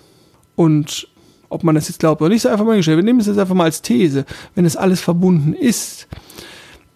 und 0.56 1.06
ob 1.48 1.62
man 1.62 1.76
das 1.76 1.86
jetzt 1.86 2.00
glaubt 2.00 2.20
oder 2.22 2.30
nicht, 2.30 2.44
ist 2.44 2.50
einfach 2.50 2.64
mal 2.64 2.76
gestellt. 2.76 2.98
Wir 2.98 3.04
nehmen 3.04 3.20
es 3.20 3.28
jetzt 3.28 3.38
einfach 3.38 3.54
mal 3.54 3.66
als 3.66 3.82
These. 3.82 4.26
Wenn 4.56 4.64
es 4.64 4.76
alles 4.76 5.00
verbunden 5.00 5.52
ist, 5.52 6.08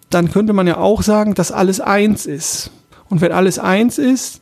dann 0.09 0.29
könnte 0.29 0.51
man 0.51 0.67
ja 0.67 0.75
auch 0.75 1.03
sagen, 1.03 1.35
dass 1.35 1.53
alles 1.53 1.79
eins 1.79 2.25
ist. 2.25 2.69
Und 3.07 3.21
wenn 3.21 3.31
alles 3.31 3.59
eins 3.59 3.97
ist, 3.97 4.41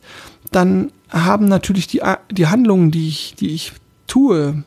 dann 0.51 0.91
haben 1.09 1.47
natürlich 1.47 1.87
die, 1.87 2.01
die 2.31 2.47
Handlungen, 2.47 2.91
die 2.91 3.07
ich, 3.07 3.35
die 3.35 3.49
ich 3.49 3.73
tue, 4.07 4.63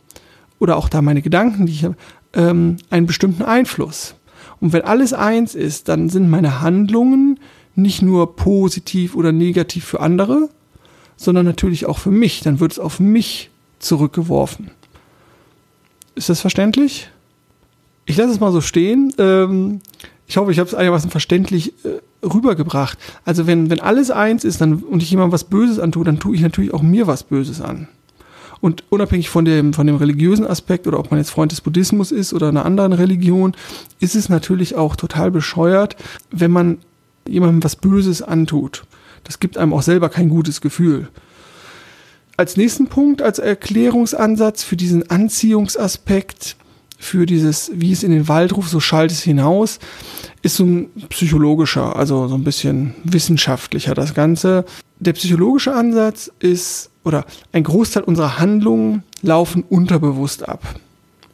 oder 0.59 0.77
auch 0.77 0.89
da 0.89 1.01
meine 1.01 1.21
Gedanken, 1.21 1.65
die 1.65 1.73
ich 1.73 1.83
habe, 1.83 1.95
ähm, 2.33 2.77
einen 2.89 3.05
bestimmten 3.05 3.43
Einfluss. 3.43 4.15
Und 4.59 4.73
wenn 4.73 4.81
alles 4.81 5.13
eins 5.13 5.55
ist, 5.55 5.87
dann 5.87 6.09
sind 6.09 6.29
meine 6.29 6.61
Handlungen 6.61 7.39
nicht 7.75 8.01
nur 8.01 8.35
positiv 8.35 9.15
oder 9.15 9.31
negativ 9.31 9.85
für 9.85 10.01
andere, 10.01 10.49
sondern 11.15 11.45
natürlich 11.45 11.85
auch 11.85 11.97
für 11.97 12.11
mich. 12.11 12.41
Dann 12.41 12.59
wird 12.59 12.73
es 12.73 12.79
auf 12.79 12.99
mich 12.99 13.49
zurückgeworfen. 13.79 14.71
Ist 16.15 16.29
das 16.29 16.41
verständlich? 16.41 17.09
Ich 18.05 18.17
lasse 18.17 18.31
es 18.31 18.39
mal 18.39 18.51
so 18.51 18.61
stehen. 18.61 19.13
Ähm, 19.17 19.81
ich 20.29 20.37
hoffe, 20.37 20.51
ich 20.51 20.59
habe 20.59 20.67
es 20.67 20.75
einigermaßen 20.75 21.09
verständlich 21.09 21.73
äh, 21.83 22.25
rübergebracht. 22.25 22.99
Also 23.25 23.47
wenn, 23.47 23.71
wenn 23.71 23.79
alles 23.79 24.11
eins 24.11 24.43
ist 24.43 24.61
dann, 24.61 24.75
und 24.75 25.01
ich 25.01 25.09
jemandem 25.09 25.31
was 25.31 25.45
Böses 25.45 25.79
antue, 25.79 26.05
dann 26.05 26.19
tue 26.19 26.35
ich 26.35 26.41
natürlich 26.41 26.71
auch 26.71 26.83
mir 26.83 27.07
was 27.07 27.23
Böses 27.23 27.61
an. 27.61 27.87
Und 28.61 28.83
unabhängig 28.89 29.29
von 29.29 29.43
dem, 29.43 29.73
von 29.73 29.87
dem 29.87 29.95
religiösen 29.95 30.45
Aspekt 30.45 30.85
oder 30.85 30.99
ob 30.99 31.09
man 31.09 31.19
jetzt 31.19 31.31
Freund 31.31 31.51
des 31.51 31.61
Buddhismus 31.61 32.11
ist 32.11 32.33
oder 32.33 32.49
einer 32.49 32.63
anderen 32.63 32.93
Religion, 32.93 33.55
ist 33.99 34.15
es 34.15 34.29
natürlich 34.29 34.75
auch 34.75 34.95
total 34.95 35.31
bescheuert, 35.31 35.95
wenn 36.29 36.51
man 36.51 36.77
jemandem 37.27 37.63
was 37.63 37.75
Böses 37.75 38.21
antut. 38.21 38.83
Das 39.23 39.39
gibt 39.39 39.57
einem 39.57 39.73
auch 39.73 39.81
selber 39.81 40.09
kein 40.09 40.29
gutes 40.29 40.61
Gefühl. 40.61 41.07
Als 42.37 42.55
nächsten 42.55 42.85
Punkt, 42.85 43.23
als 43.23 43.39
Erklärungsansatz 43.39 44.61
für 44.61 44.77
diesen 44.77 45.09
Anziehungsaspekt, 45.09 46.55
für 46.99 47.25
dieses, 47.25 47.71
wie 47.73 47.93
es 47.93 48.03
in 48.03 48.11
den 48.11 48.27
Wald 48.27 48.55
ruft, 48.55 48.69
so 48.69 48.81
schallt 48.81 49.11
es 49.11 49.23
hinaus, 49.23 49.79
ist 50.41 50.57
so 50.57 50.65
ein 50.65 50.89
psychologischer, 51.07 51.95
also 51.95 52.27
so 52.27 52.35
ein 52.35 52.43
bisschen 52.43 52.93
wissenschaftlicher 53.05 53.95
das 53.95 54.13
Ganze. 54.13 54.65
Der 54.99 55.13
psychologische 55.13 55.73
Ansatz 55.73 56.29
ist, 56.39 56.91
oder 57.05 57.25
ein 57.53 57.63
Großteil 57.63 58.03
unserer 58.03 58.37
Handlungen 58.37 59.03
laufen 59.21 59.63
unterbewusst 59.63 60.47
ab. 60.47 60.61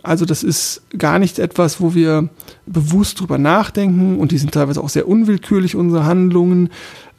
Also 0.03 0.25
das 0.25 0.43
ist 0.43 0.83
gar 0.95 1.17
nicht 1.17 1.39
etwas, 1.39 1.81
wo 1.81 1.95
wir 1.95 2.29
bewusst 2.67 3.19
drüber 3.19 3.39
nachdenken 3.39 4.19
und 4.19 4.31
die 4.31 4.37
sind 4.37 4.51
teilweise 4.51 4.81
auch 4.81 4.89
sehr 4.89 5.07
unwillkürlich, 5.07 5.75
unsere 5.75 6.05
Handlungen. 6.05 6.69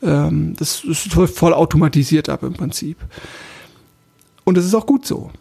Ähm, 0.03 0.55
das 0.57 0.85
ist 0.85 1.13
voll 1.13 1.53
automatisiert 1.53 2.29
ab 2.29 2.45
im 2.45 2.53
Prinzip. 2.53 2.97
Und 4.45 4.57
das 4.57 4.65
ist 4.65 4.75
auch 4.75 4.87
gut 4.87 5.05
so. 5.05 5.33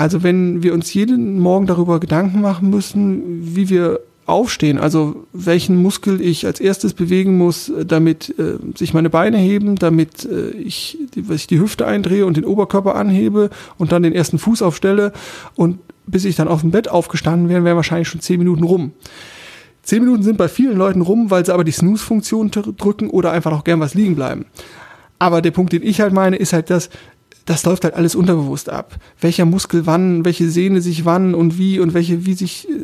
Also 0.00 0.22
wenn 0.22 0.62
wir 0.62 0.72
uns 0.72 0.94
jeden 0.94 1.40
Morgen 1.40 1.66
darüber 1.66 2.00
Gedanken 2.00 2.40
machen 2.40 2.70
müssen, 2.70 3.54
wie 3.54 3.68
wir 3.68 4.00
aufstehen, 4.24 4.78
also 4.78 5.26
welchen 5.34 5.76
Muskel 5.76 6.22
ich 6.22 6.46
als 6.46 6.58
erstes 6.58 6.94
bewegen 6.94 7.36
muss, 7.36 7.70
damit 7.86 8.34
äh, 8.38 8.54
sich 8.74 8.94
meine 8.94 9.10
Beine 9.10 9.36
heben, 9.36 9.76
damit 9.76 10.24
äh, 10.24 10.52
ich, 10.52 10.96
die, 11.14 11.30
ich 11.30 11.48
die 11.48 11.60
Hüfte 11.60 11.86
eindrehe 11.86 12.24
und 12.24 12.38
den 12.38 12.46
Oberkörper 12.46 12.94
anhebe 12.94 13.50
und 13.76 13.92
dann 13.92 14.02
den 14.02 14.14
ersten 14.14 14.38
Fuß 14.38 14.62
aufstelle 14.62 15.12
und 15.54 15.80
bis 16.06 16.24
ich 16.24 16.34
dann 16.34 16.48
auf 16.48 16.62
dem 16.62 16.70
Bett 16.70 16.88
aufgestanden 16.88 17.50
wäre, 17.50 17.64
wären 17.64 17.76
wahrscheinlich 17.76 18.08
schon 18.08 18.22
zehn 18.22 18.38
Minuten 18.38 18.64
rum. 18.64 18.92
Zehn 19.82 20.02
Minuten 20.02 20.22
sind 20.22 20.38
bei 20.38 20.48
vielen 20.48 20.78
Leuten 20.78 21.02
rum, 21.02 21.30
weil 21.30 21.44
sie 21.44 21.52
aber 21.52 21.64
die 21.64 21.72
Snooze-Funktion 21.72 22.50
drücken 22.50 23.10
oder 23.10 23.32
einfach 23.32 23.52
auch 23.52 23.64
gern 23.64 23.80
was 23.80 23.92
liegen 23.92 24.14
bleiben. 24.14 24.46
Aber 25.18 25.42
der 25.42 25.50
Punkt, 25.50 25.74
den 25.74 25.82
ich 25.82 26.00
halt 26.00 26.14
meine, 26.14 26.36
ist 26.36 26.54
halt 26.54 26.70
das, 26.70 26.88
das 27.46 27.64
läuft 27.64 27.84
halt 27.84 27.94
alles 27.94 28.14
unterbewusst 28.14 28.68
ab. 28.68 28.96
Welcher 29.20 29.44
Muskel 29.44 29.86
wann, 29.86 30.24
welche 30.24 30.48
Sehne 30.48 30.80
sich 30.80 31.04
wann 31.04 31.34
und 31.34 31.58
wie 31.58 31.80
und 31.80 31.94
welche, 31.94 32.26
wie 32.26 32.34
sich 32.34 32.68
äh, 32.68 32.74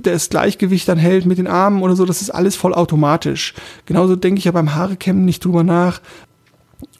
das 0.00 0.28
Gleichgewicht 0.30 0.88
dann 0.88 0.98
hält 0.98 1.26
mit 1.26 1.38
den 1.38 1.46
Armen 1.46 1.82
oder 1.82 1.96
so, 1.96 2.04
das 2.04 2.22
ist 2.22 2.30
alles 2.30 2.56
voll 2.56 2.74
automatisch. 2.74 3.54
Genauso 3.86 4.16
denke 4.16 4.38
ich 4.38 4.44
ja 4.44 4.52
beim 4.52 4.74
Haarekämmen 4.74 5.24
nicht 5.24 5.44
drüber 5.44 5.64
nach, 5.64 6.00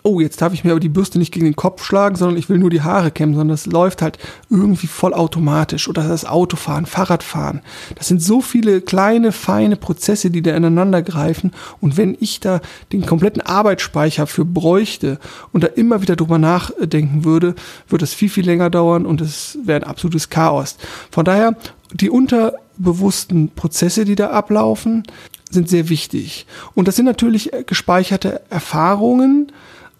oh, 0.07 0.21
jetzt 0.21 0.43
darf 0.43 0.53
ich 0.53 0.65
mir 0.65 0.73
aber 0.73 0.81
die 0.81 0.91
Bürste 0.91 1.19
nicht 1.19 1.33
gegen 1.33 1.47
den 1.47 1.57
Kopf 1.57 1.83
schlagen, 1.83 2.15
sondern 2.15 2.37
ich 2.37 2.51
will 2.51 2.59
nur 2.59 2.69
die 2.69 2.83
Haare 2.83 3.11
kämmen, 3.11 3.35
sondern 3.35 3.55
das 3.55 3.65
läuft 3.65 4.03
halt 4.03 4.19
irgendwie 4.51 4.87
voll 4.87 5.15
automatisch. 5.15 5.89
Oder 5.89 6.07
das 6.07 6.27
Autofahren, 6.27 6.85
Fahrradfahren. 6.85 7.63
Das 7.95 8.09
sind 8.09 8.21
so 8.21 8.43
viele 8.43 8.83
kleine, 8.83 9.33
feine 9.33 9.77
Prozesse, 9.77 10.31
die 10.31 10.43
da 10.43 10.55
ineinander 10.55 11.01
greifen. 11.01 11.53
Und 11.81 11.97
wenn 11.97 12.19
ich 12.21 12.39
da 12.41 12.61
den 12.93 13.07
kompletten 13.07 13.41
Arbeitsspeicher 13.41 14.27
für 14.27 14.45
bräuchte 14.45 15.19
und 15.53 15.65
da 15.65 15.69
immer 15.69 16.03
wieder 16.03 16.17
drüber 16.17 16.39
nachdenken 16.39 17.25
würde, 17.25 17.55
würde 17.89 18.05
es 18.05 18.13
viel, 18.13 18.29
viel 18.29 18.45
länger 18.45 18.69
dauern 18.69 19.07
und 19.07 19.23
es 19.23 19.59
wäre 19.65 19.81
ein 19.81 19.89
absolutes 19.89 20.29
Chaos. 20.29 20.77
Von 21.11 21.25
daher, 21.25 21.57
die 21.95 22.11
unterbewussten 22.11 23.53
Prozesse, 23.55 24.05
die 24.05 24.17
da 24.17 24.31
ablaufen, 24.31 25.05
sind 25.51 25.71
sehr 25.71 25.89
wichtig. 25.89 26.47
Und 26.75 26.89
das 26.89 26.97
sind 26.97 27.07
natürlich 27.07 27.51
gespeicherte 27.67 28.43
Erfahrungen, 28.51 29.51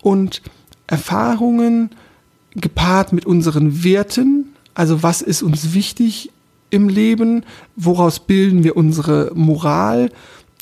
und 0.05 0.43
Erfahrungen 0.87 1.91
gepaart 2.55 3.13
mit 3.13 3.27
unseren 3.27 3.83
Werten, 3.83 4.55
also 4.75 5.03
was 5.03 5.23
ist 5.23 5.43
uns 5.43 5.73
wichtig 5.73 6.31
im 6.71 6.89
Leben, 6.89 7.45
woraus 7.75 8.21
bilden 8.21 8.65
wir 8.65 8.77
unsere 8.77 9.33
Moral, 9.35 10.11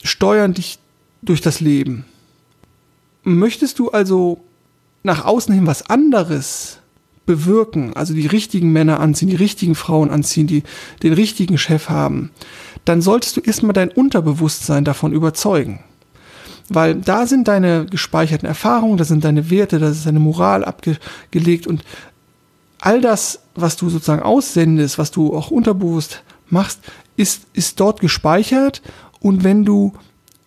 steuern 0.05 0.55
dich 0.55 0.79
durch 1.23 1.41
das 1.41 1.61
Leben. 1.61 2.05
Möchtest 3.25 3.79
du 3.79 3.91
also 3.91 4.41
nach 5.03 5.25
außen 5.25 5.55
hin 5.55 5.67
was 5.67 5.89
anderes 5.91 6.79
bewirken, 7.27 7.95
also 7.95 8.15
die 8.15 8.27
richtigen 8.27 8.73
Männer 8.73 9.01
anziehen, 9.01 9.29
die 9.29 9.37
richtigen 9.37 9.75
Frauen 9.75 10.11
anziehen, 10.11 10.47
die 10.47 10.63
den 11.03 11.13
richtigen 11.13 11.59
Chef 11.59 11.89
haben, 11.89 12.31
dann 12.85 13.03
solltest 13.03 13.37
du 13.37 13.41
erstmal 13.41 13.73
dein 13.73 13.91
Unterbewusstsein 13.91 14.85
davon 14.85 15.13
überzeugen. 15.13 15.81
Weil 16.75 16.97
da 16.97 17.27
sind 17.27 17.49
deine 17.49 17.87
gespeicherten 17.87 18.47
Erfahrungen, 18.49 18.97
da 18.97 19.05
sind 19.05 19.25
deine 19.25 19.51
Werte, 19.51 19.79
da 19.79 19.89
ist 19.89 20.07
deine 20.07 20.21
Moral 20.21 20.65
abgelegt 20.65 21.67
und 21.67 21.85
all 22.81 23.01
das, 23.01 23.41
was 23.55 23.77
du 23.77 23.89
sozusagen 23.89 24.23
aussendest, 24.23 24.99
was 24.99 25.11
du 25.11 25.37
auch 25.37 25.51
unterbewusst 25.51 26.23
machst, 26.49 26.81
ist, 27.17 27.47
ist 27.53 27.79
dort 27.79 28.01
gespeichert 28.01 28.83
und 29.21 29.45
wenn 29.45 29.65
du 29.65 29.93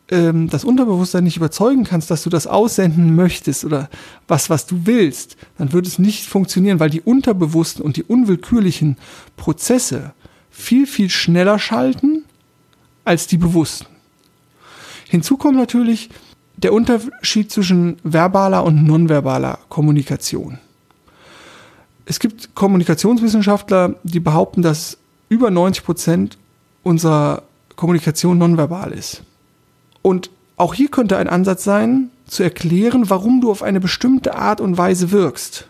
ähm, 0.10 0.50
das 0.50 0.64
Unterbewusstsein 0.64 1.24
nicht 1.24 1.38
überzeugen 1.38 1.84
kannst, 1.84 2.12
dass 2.12 2.24
du 2.24 2.30
das 2.30 2.48
aussenden 2.48 3.16
möchtest 3.16 3.66
oder 3.66 3.90
was, 4.28 4.50
was 4.50 4.66
du 4.66 4.82
willst, 4.86 5.38
dann 5.58 5.74
wird 5.74 5.88
es 5.88 5.98
nicht 5.98 6.26
funktionieren, 6.26 6.80
weil 6.80 6.90
die 6.90 7.02
unterbewussten 7.02 7.84
und 7.84 7.98
die 7.98 8.04
unwillkürlichen 8.04 8.98
Prozesse 9.38 10.14
viel, 10.50 10.88
viel 10.88 11.10
schneller 11.10 11.60
schalten 11.60 12.24
als 13.04 13.28
die 13.28 13.38
bewussten. 13.38 13.95
Hinzu 15.08 15.38
kommt 15.38 15.58
natürlich 15.58 16.10
der 16.58 16.74
Unterschied 16.74 17.52
zwischen 17.52 17.98
verbaler 18.04 18.64
und 18.64 18.86
nonverbaler 18.86 19.60
Kommunikation. 19.70 20.60
Es 22.06 22.20
gibt 22.20 22.56
Kommunikationswissenschaftler, 22.56 23.96
die 24.04 24.20
behaupten, 24.20 24.62
dass 24.62 24.98
über 25.28 25.50
90 25.50 25.84
Prozent 25.84 26.38
unserer 26.84 27.44
Kommunikation 27.76 28.38
nonverbal 28.38 28.92
ist. 28.92 29.24
Und 30.02 30.30
auch 30.56 30.74
hier 30.74 30.90
könnte 30.90 31.18
ein 31.18 31.28
Ansatz 31.28 31.64
sein, 31.64 32.12
zu 32.28 32.44
erklären, 32.44 33.10
warum 33.10 33.42
du 33.42 33.52
auf 33.52 33.64
eine 33.64 33.80
bestimmte 33.80 34.36
Art 34.36 34.62
und 34.62 34.78
Weise 34.78 35.12
wirkst. 35.12 35.68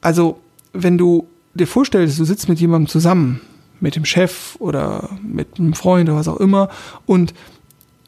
Also, 0.00 0.38
wenn 0.72 0.98
du 0.98 1.28
dir 1.54 1.66
vorstellst, 1.66 2.18
du 2.18 2.24
sitzt 2.24 2.48
mit 2.48 2.60
jemandem 2.60 2.88
zusammen, 2.88 3.40
mit 3.80 3.96
dem 3.96 4.04
Chef 4.04 4.56
oder 4.58 5.10
mit 5.22 5.58
einem 5.58 5.74
Freund 5.74 6.08
oder 6.08 6.18
was 6.18 6.28
auch 6.28 6.40
immer, 6.40 6.68
und 7.06 7.32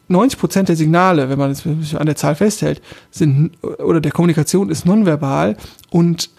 90 0.07 0.39
Prozent 0.39 0.69
der 0.69 0.75
Signale, 0.75 1.29
wenn 1.29 1.39
man 1.39 1.51
es 1.51 1.65
an 1.95 2.05
der 2.05 2.15
Zahl 2.15 2.35
festhält, 2.35 2.81
sind 3.11 3.51
oder 3.61 4.01
der 4.01 4.11
Kommunikation 4.11 4.69
ist 4.69 4.85
nonverbal 4.85 5.57
und 5.89 6.29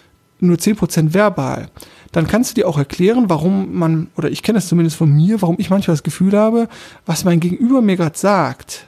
nur 0.40 0.58
10 0.58 0.76
Prozent 0.76 1.14
verbal. 1.14 1.68
Dann 2.12 2.26
kannst 2.26 2.50
du 2.50 2.54
dir 2.54 2.68
auch 2.68 2.78
erklären, 2.78 3.24
warum 3.28 3.74
man, 3.78 4.08
oder 4.16 4.30
ich 4.30 4.42
kenne 4.42 4.58
es 4.58 4.68
zumindest 4.68 4.96
von 4.96 5.10
mir, 5.10 5.42
warum 5.42 5.56
ich 5.58 5.70
manchmal 5.70 5.94
das 5.94 6.02
Gefühl 6.02 6.36
habe, 6.36 6.68
was 7.04 7.24
mein 7.24 7.40
Gegenüber 7.40 7.82
mir 7.82 7.96
gerade 7.96 8.16
sagt, 8.16 8.86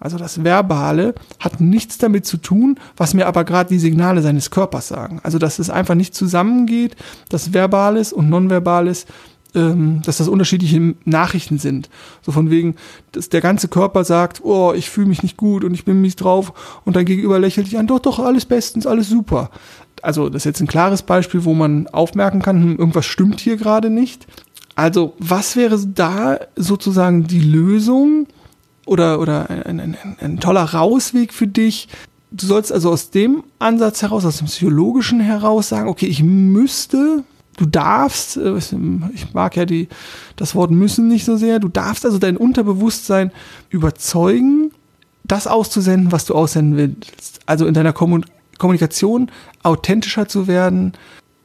also 0.00 0.16
das 0.16 0.44
Verbale, 0.44 1.14
hat 1.40 1.60
nichts 1.60 1.98
damit 1.98 2.24
zu 2.24 2.36
tun, 2.36 2.78
was 2.96 3.14
mir 3.14 3.26
aber 3.26 3.44
gerade 3.44 3.70
die 3.70 3.80
Signale 3.80 4.22
seines 4.22 4.50
Körpers 4.50 4.88
sagen. 4.88 5.20
Also 5.24 5.38
dass 5.38 5.58
es 5.58 5.70
einfach 5.70 5.96
nicht 5.96 6.14
zusammengeht, 6.14 6.94
dass 7.30 7.52
Verbales 7.52 8.12
und 8.12 8.28
Nonverbales 8.28 9.06
ähm, 9.54 10.02
dass 10.04 10.18
das 10.18 10.28
unterschiedliche 10.28 10.94
Nachrichten 11.04 11.58
sind. 11.58 11.88
So 12.22 12.32
von 12.32 12.50
wegen, 12.50 12.76
dass 13.12 13.28
der 13.28 13.40
ganze 13.40 13.68
Körper 13.68 14.04
sagt, 14.04 14.44
oh, 14.44 14.72
ich 14.74 14.90
fühle 14.90 15.06
mich 15.06 15.22
nicht 15.22 15.36
gut 15.36 15.64
und 15.64 15.74
ich 15.74 15.84
bin 15.84 16.00
mies 16.00 16.16
drauf 16.16 16.80
und 16.84 16.96
dein 16.96 17.06
Gegenüber 17.06 17.38
lächelt 17.38 17.66
dich 17.66 17.78
an, 17.78 17.86
doch, 17.86 18.00
doch, 18.00 18.18
alles 18.18 18.44
bestens, 18.44 18.86
alles 18.86 19.08
super. 19.08 19.50
Also 20.02 20.28
das 20.28 20.42
ist 20.42 20.44
jetzt 20.44 20.60
ein 20.60 20.66
klares 20.66 21.02
Beispiel, 21.02 21.44
wo 21.44 21.54
man 21.54 21.86
aufmerken 21.88 22.42
kann, 22.42 22.62
hm, 22.62 22.76
irgendwas 22.78 23.06
stimmt 23.06 23.40
hier 23.40 23.56
gerade 23.56 23.90
nicht. 23.90 24.26
Also 24.74 25.14
was 25.18 25.56
wäre 25.56 25.78
da 25.78 26.38
sozusagen 26.54 27.26
die 27.26 27.40
Lösung 27.40 28.26
oder, 28.86 29.20
oder 29.20 29.50
ein, 29.50 29.80
ein, 29.80 29.96
ein, 30.02 30.16
ein 30.20 30.40
toller 30.40 30.62
Rausweg 30.62 31.32
für 31.32 31.46
dich, 31.46 31.88
du 32.30 32.46
sollst 32.46 32.72
also 32.72 32.90
aus 32.90 33.10
dem 33.10 33.44
Ansatz 33.58 34.02
heraus, 34.02 34.24
aus 34.24 34.38
dem 34.38 34.46
psychologischen 34.46 35.20
heraus 35.20 35.70
sagen, 35.70 35.88
okay, 35.88 36.06
ich 36.06 36.22
müsste 36.22 37.24
du 37.58 37.66
darfst, 37.66 38.38
äh, 38.38 38.56
ich 38.56 39.34
mag 39.34 39.56
ja 39.56 39.66
die, 39.66 39.88
das 40.36 40.54
Wort 40.54 40.70
müssen 40.70 41.08
nicht 41.08 41.26
so 41.26 41.36
sehr, 41.36 41.58
du 41.58 41.68
darfst 41.68 42.06
also 42.06 42.18
dein 42.18 42.38
Unterbewusstsein 42.38 43.30
überzeugen, 43.68 44.70
das 45.24 45.46
auszusenden, 45.46 46.10
was 46.10 46.24
du 46.24 46.34
aussenden 46.34 46.78
willst. 46.78 47.40
Also 47.44 47.66
in 47.66 47.74
deiner 47.74 47.92
Kommunikation 47.92 49.30
authentischer 49.62 50.26
zu 50.26 50.46
werden, 50.46 50.94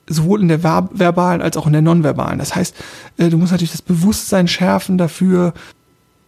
sowohl 0.08 0.42
in 0.42 0.48
der 0.48 0.64
verbalen 0.64 1.42
als 1.42 1.58
auch 1.58 1.68
in 1.68 1.74
der 1.74 1.82
nonverbalen. 1.82 2.40
Das 2.40 2.56
heißt, 2.56 2.76
äh, 3.18 3.30
du 3.30 3.38
musst 3.38 3.52
natürlich 3.52 3.72
das 3.72 3.82
Bewusstsein 3.82 4.48
schärfen 4.48 4.98
dafür, 4.98 5.54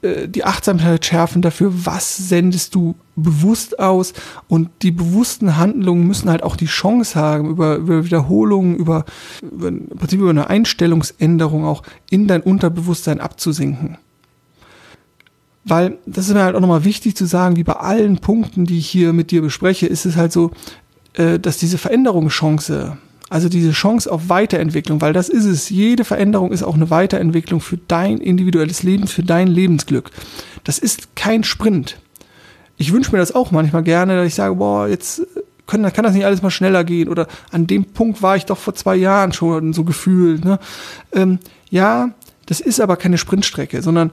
äh, 0.06 0.28
die 0.28 0.44
Achtsamkeit 0.44 1.06
schärfen 1.06 1.42
dafür, 1.42 1.72
was 1.86 2.18
sendest 2.18 2.76
du 2.76 2.96
bewusst 3.16 3.80
aus 3.80 4.14
und 4.48 4.70
die 4.82 4.92
bewussten 4.92 5.58
Handlungen 5.58 6.06
müssen 6.06 6.30
halt 6.30 6.44
auch 6.44 6.56
die 6.56 6.66
Chance 6.66 7.20
haben, 7.20 7.50
über, 7.50 7.78
über 7.78 8.06
Wiederholungen, 8.06 8.76
über, 8.76 9.06
über, 9.42 9.70
im 9.70 9.90
Prinzip 9.90 10.20
über 10.20 10.30
eine 10.30 10.50
Einstellungsänderung 10.50 11.66
auch 11.66 11.84
in 12.10 12.28
dein 12.28 12.42
Unterbewusstsein 12.42 13.20
abzusinken. 13.20 13.98
Weil, 15.64 15.98
das 16.06 16.28
ist 16.28 16.36
mir 16.36 16.44
halt 16.44 16.56
auch 16.56 16.62
nochmal 16.62 16.86
wichtig 16.86 17.16
zu 17.16 17.26
sagen, 17.26 17.56
wie 17.56 17.64
bei 17.64 17.74
allen 17.74 18.20
Punkten, 18.20 18.66
die 18.66 18.78
ich 18.78 18.88
hier 18.88 19.14
mit 19.14 19.32
dir 19.32 19.42
bespreche, 19.42 19.88
ist 19.88 20.06
es 20.06 20.16
halt 20.16 20.32
so, 20.32 20.52
äh, 21.14 21.40
dass 21.40 21.58
diese 21.58 21.78
Veränderungschance 21.78 22.98
also 23.30 23.50
diese 23.50 23.72
Chance 23.72 24.12
auf 24.12 24.30
Weiterentwicklung, 24.30 25.02
weil 25.02 25.14
das 25.14 25.30
ist 25.30 25.46
es. 25.46 25.70
Jede 25.70 26.06
Veränderung 26.06 26.52
ist 26.52 26.64
auch 26.64 26.76
eine 26.76 26.90
Weiterentwicklung 26.90 27.60
für 27.60 27.78
dein 27.78 28.20
individuelles 28.20 28.84
Leben, 28.84 29.08
für 29.08 29.24
dein 29.24 29.48
Lebensglück. 29.48 30.12
Das 30.64 30.78
ist 30.78 31.16
kein 31.16 31.44
Sprint. 31.44 31.98
Ich 32.78 32.94
wünsche 32.94 33.12
mir 33.12 33.18
das 33.18 33.34
auch 33.34 33.52
manchmal 33.52 33.84
gerne, 33.84 34.16
dass 34.16 34.28
ich 34.28 34.36
sage, 34.36 34.56
boah, 34.56 34.88
jetzt 34.88 35.24
können, 35.66 35.92
kann 35.92 36.04
das 36.04 36.14
nicht 36.14 36.26
alles 36.26 36.42
mal 36.42 36.52
schneller 36.52 36.84
gehen 36.84 37.10
oder 37.10 37.28
an 37.52 37.66
dem 37.68 37.86
Punkt 37.86 38.22
war 38.22 38.36
ich 38.36 38.46
doch 38.46 38.58
vor 38.58 38.76
zwei 38.76 38.96
Jahren 38.96 39.34
schon 39.34 39.74
so 39.74 39.84
gefühlt. 39.84 40.46
Ne? 40.46 40.60
Ähm, 41.12 41.40
ja, 41.70 42.12
das 42.46 42.60
ist 42.60 42.80
aber 42.80 42.98
keine 42.98 43.18
Sprintstrecke, 43.18 43.82
sondern 43.82 44.12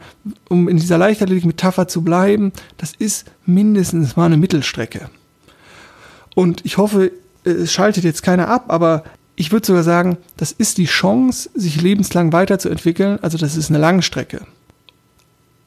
um 0.48 0.68
in 0.68 0.78
dieser 0.78 0.96
Leichtathletik-Metapher 0.96 1.88
zu 1.88 2.02
bleiben, 2.02 2.52
das 2.78 2.92
ist 2.98 3.30
mindestens 3.44 4.16
mal 4.16 4.26
eine 4.26 4.38
Mittelstrecke. 4.38 5.10
Und 6.34 6.64
ich 6.64 6.78
hoffe, 6.78 7.12
es 7.44 7.72
schaltet 7.72 8.04
jetzt 8.04 8.22
keiner 8.22 8.48
ab, 8.48 8.66
aber 8.68 9.04
ich 9.36 9.52
würde 9.52 9.66
sogar 9.66 9.82
sagen, 9.82 10.18
das 10.36 10.52
ist 10.52 10.78
die 10.78 10.84
Chance, 10.86 11.50
sich 11.54 11.80
lebenslang 11.80 12.32
weiterzuentwickeln. 12.32 13.18
Also 13.22 13.38
das 13.38 13.56
ist 13.56 13.70
eine 13.70 13.78
Langstrecke. 13.78 14.42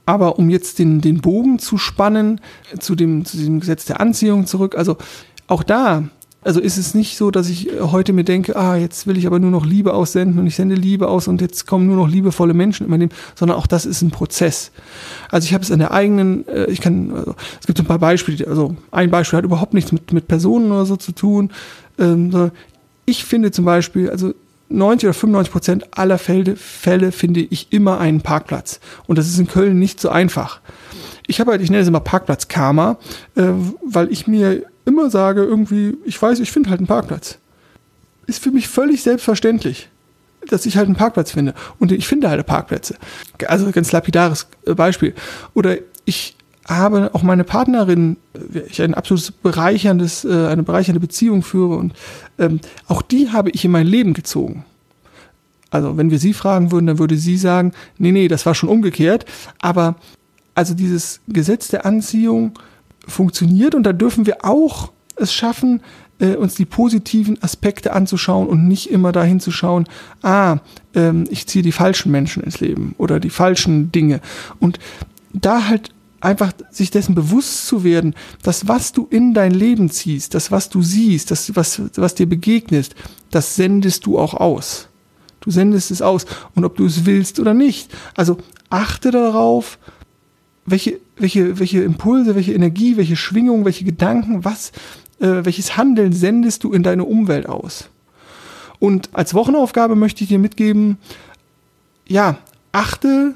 Aber 0.05 0.38
um 0.38 0.50
jetzt 0.50 0.77
den, 0.79 1.01
den 1.01 1.22
Bogen 1.22 1.58
zu 1.58 1.77
spannen 1.77 2.39
zu 2.79 2.96
dem, 2.96 3.25
zu 3.25 3.38
diesem 3.38 3.60
Gesetz 3.60 3.86
der 3.86 4.00
Anziehung 4.00 4.46
zurück, 4.46 4.75
also 4.75 4.98
auch 5.48 5.63
da 5.63 6.03
also 6.46 6.60
ist 6.60 6.78
es 6.78 6.94
nicht 6.94 7.18
so, 7.18 7.32
dass 7.32 7.50
ich 7.50 7.70
heute 7.80 8.14
mir 8.14 8.24
denke, 8.24 8.56
ah, 8.56 8.75
jetzt 8.75 9.08
will 9.08 9.18
ich 9.18 9.25
aber 9.25 9.40
nur 9.40 9.50
noch 9.50 9.66
Liebe 9.66 9.94
aussenden 9.96 10.40
und 10.40 10.46
ich 10.46 10.56
sende 10.56 10.75
Liebe 10.75 11.08
aus 11.08 11.28
und 11.28 11.42
jetzt 11.42 11.66
kommen 11.66 11.88
nur 11.88 11.96
noch 11.96 12.08
liebevolle 12.08 12.54
Menschen 12.54 12.86
in 12.86 12.92
mein 12.92 13.00
Leben, 13.00 13.16
sondern 13.34 13.58
auch 13.58 13.66
das 13.66 13.88
ist 13.88 14.03
ein 14.03 14.12
Prozess. 14.12 14.72
Also 15.31 15.46
ich 15.46 15.55
habe 15.55 15.64
es 15.64 15.72
an 15.72 15.79
der 15.79 15.92
eigenen, 15.92 16.48
äh, 16.48 16.66
ich 16.66 16.81
kann, 16.81 17.12
also, 17.12 17.36
es 17.60 17.66
gibt 17.66 17.79
ein 17.79 17.86
paar 17.86 17.98
Beispiele, 17.98 18.48
also 18.48 18.75
ein 18.92 19.10
Beispiel 19.10 19.38
hat 19.38 19.44
überhaupt 19.44 19.74
nichts 19.74 19.92
mit, 19.92 20.14
mit 20.14 20.27
Personen 20.27 20.72
oder 20.72 20.86
so 20.86 20.96
zu 20.96 21.14
tun, 21.14 21.50
ähm, 21.98 22.51
ich 23.05 23.25
finde 23.25 23.51
zum 23.51 23.66
Beispiel, 23.66 24.10
also 24.10 24.34
90 24.70 25.08
oder 25.08 25.14
95 25.14 25.51
Prozent 25.51 25.98
aller 25.98 26.18
Fälle, 26.20 26.55
Fälle 26.55 27.12
finde 27.12 27.42
ich 27.42 27.72
immer 27.72 28.00
einen 28.00 28.22
Parkplatz. 28.22 28.79
Und 29.08 29.18
das 29.18 29.27
ist 29.27 29.40
in 29.40 29.48
Köln 29.48 29.79
nicht 29.79 30.00
so 30.00 30.10
einfach. 30.10 30.60
Ich 31.27 31.40
habe 31.40 31.51
halt, 31.51 31.62
ich 31.62 31.70
nenne 31.70 31.81
es 31.81 31.88
immer 31.88 32.00
Parkplatz-Karma, 32.00 32.98
äh, 33.36 33.44
weil 33.86 34.12
ich 34.12 34.27
mir 34.27 34.64
immer 34.85 35.09
sage, 35.09 35.43
irgendwie, 35.43 35.98
ich 36.05 36.21
weiß, 36.21 36.39
ich 36.39 36.51
finde 36.51 36.69
halt 36.69 36.79
einen 36.79 36.87
Parkplatz. 36.87 37.39
Ist 38.27 38.41
für 38.41 38.51
mich 38.51 38.67
völlig 38.67 39.03
selbstverständlich, 39.03 39.89
dass 40.50 40.65
ich 40.65 40.77
halt 40.77 40.87
einen 40.87 40.95
Parkplatz 40.95 41.31
finde. 41.31 41.53
Und 41.79 41.91
ich 41.91 42.07
finde 42.07 42.29
halt 42.29 42.45
Parkplätze. 42.45 42.95
Also 43.48 43.69
ganz 43.71 43.91
lapidares 43.91 44.48
äh, 44.65 44.74
Beispiel. 44.74 45.13
Oder 45.53 45.77
ich 46.05 46.35
habe 46.67 47.11
auch 47.13 47.24
meine 47.24 47.43
Partnerin, 47.43 48.17
äh, 48.33 48.59
ich 48.59 48.81
ein 48.81 48.93
absolut 48.93 49.41
bereicherndes, 49.41 50.25
äh, 50.25 50.48
eine 50.48 50.63
bereichernde 50.63 51.00
Beziehung 51.00 51.43
führe 51.43 51.75
und 51.75 51.93
ähm, 52.39 52.59
auch 52.87 53.01
die 53.01 53.29
habe 53.29 53.51
ich 53.51 53.63
in 53.65 53.71
mein 53.71 53.87
Leben 53.87 54.13
gezogen. 54.13 54.65
Also 55.69 55.98
wenn 55.98 56.09
wir 56.09 56.19
sie 56.19 56.33
fragen 56.33 56.71
würden, 56.71 56.87
dann 56.87 57.00
würde 57.00 57.17
sie 57.17 57.37
sagen, 57.37 57.74
nee, 57.98 58.11
nee, 58.11 58.27
das 58.27 58.45
war 58.45 58.55
schon 58.55 58.69
umgekehrt. 58.69 59.25
Aber 59.59 59.95
also 60.53 60.74
dieses 60.74 61.19
Gesetz 61.27 61.67
der 61.67 61.85
Anziehung 61.85 62.57
funktioniert 63.07 63.75
und 63.75 63.83
da 63.83 63.94
dürfen 63.94 64.25
wir 64.25 64.46
auch 64.46 64.91
es 65.15 65.33
schaffen, 65.33 65.81
äh, 66.20 66.35
uns 66.35 66.55
die 66.55 66.65
positiven 66.65 67.41
Aspekte 67.41 67.94
anzuschauen 67.94 68.48
und 68.48 68.68
nicht 68.68 68.89
immer 68.89 69.11
dahin 69.11 69.39
zu 69.39 69.51
schauen, 69.51 69.85
ah, 70.22 70.57
ähm, 70.94 71.25
ich 71.29 71.48
ziehe 71.48 71.63
die 71.63 71.72
falschen 71.72 72.11
Menschen 72.11 72.44
ins 72.44 72.59
Leben 72.59 72.96
oder 72.98 73.20
die 73.20 73.29
falschen 73.29 73.91
Dinge. 73.91 74.22
Und 74.59 74.79
da 75.33 75.68
halt 75.68 75.91
einfach 76.22 76.53
sich 76.72 76.89
dessen 76.89 77.15
bewusst 77.15 77.68
zu 77.68 77.83
werden, 77.83 78.15
dass 78.41 78.68
was 78.68 78.91
du 78.91 79.07
in 79.09 79.33
dein 79.33 79.51
Leben 79.51 79.89
ziehst, 79.89 80.33
das 80.33 80.51
was 80.51 80.70
du 80.70 80.81
siehst, 80.81 81.31
das 81.31 81.55
was, 81.55 81.81
was 81.96 82.15
dir 82.15 82.27
begegnet, 82.27 82.96
das 83.31 83.55
sendest 83.55 84.05
du 84.05 84.18
auch 84.18 84.33
aus. 84.33 84.87
Du 85.41 85.51
sendest 85.51 85.91
es 85.91 86.01
aus 86.01 86.25
und 86.55 86.65
ob 86.65 86.75
du 86.75 86.85
es 86.85 87.05
willst 87.05 87.39
oder 87.39 87.53
nicht. 87.53 87.94
Also 88.15 88.37
achte 88.70 89.11
darauf, 89.11 89.77
welche, 90.65 91.00
welche, 91.18 91.60
welche 91.60 91.82
Impulse, 91.84 92.36
welche 92.36 92.54
Energie, 92.54 92.98
welche 92.98 93.16
Schwingung, 93.16 93.66
welche 93.66 93.86
Gedanken, 93.86 94.44
was, 94.44 94.72
äh, 95.20 95.44
welches 95.44 95.78
Handeln 95.78 96.14
sendest 96.14 96.64
du 96.64 96.74
in 96.74 96.84
deine 96.84 97.06
Umwelt 97.06 97.48
aus? 97.48 97.90
Und 98.80 99.10
als 99.14 99.34
Wochenaufgabe 99.34 99.96
möchte 99.96 100.24
ich 100.24 100.30
dir 100.30 100.40
mitgeben, 100.40 100.98
ja, 102.08 102.38
achte 102.72 103.34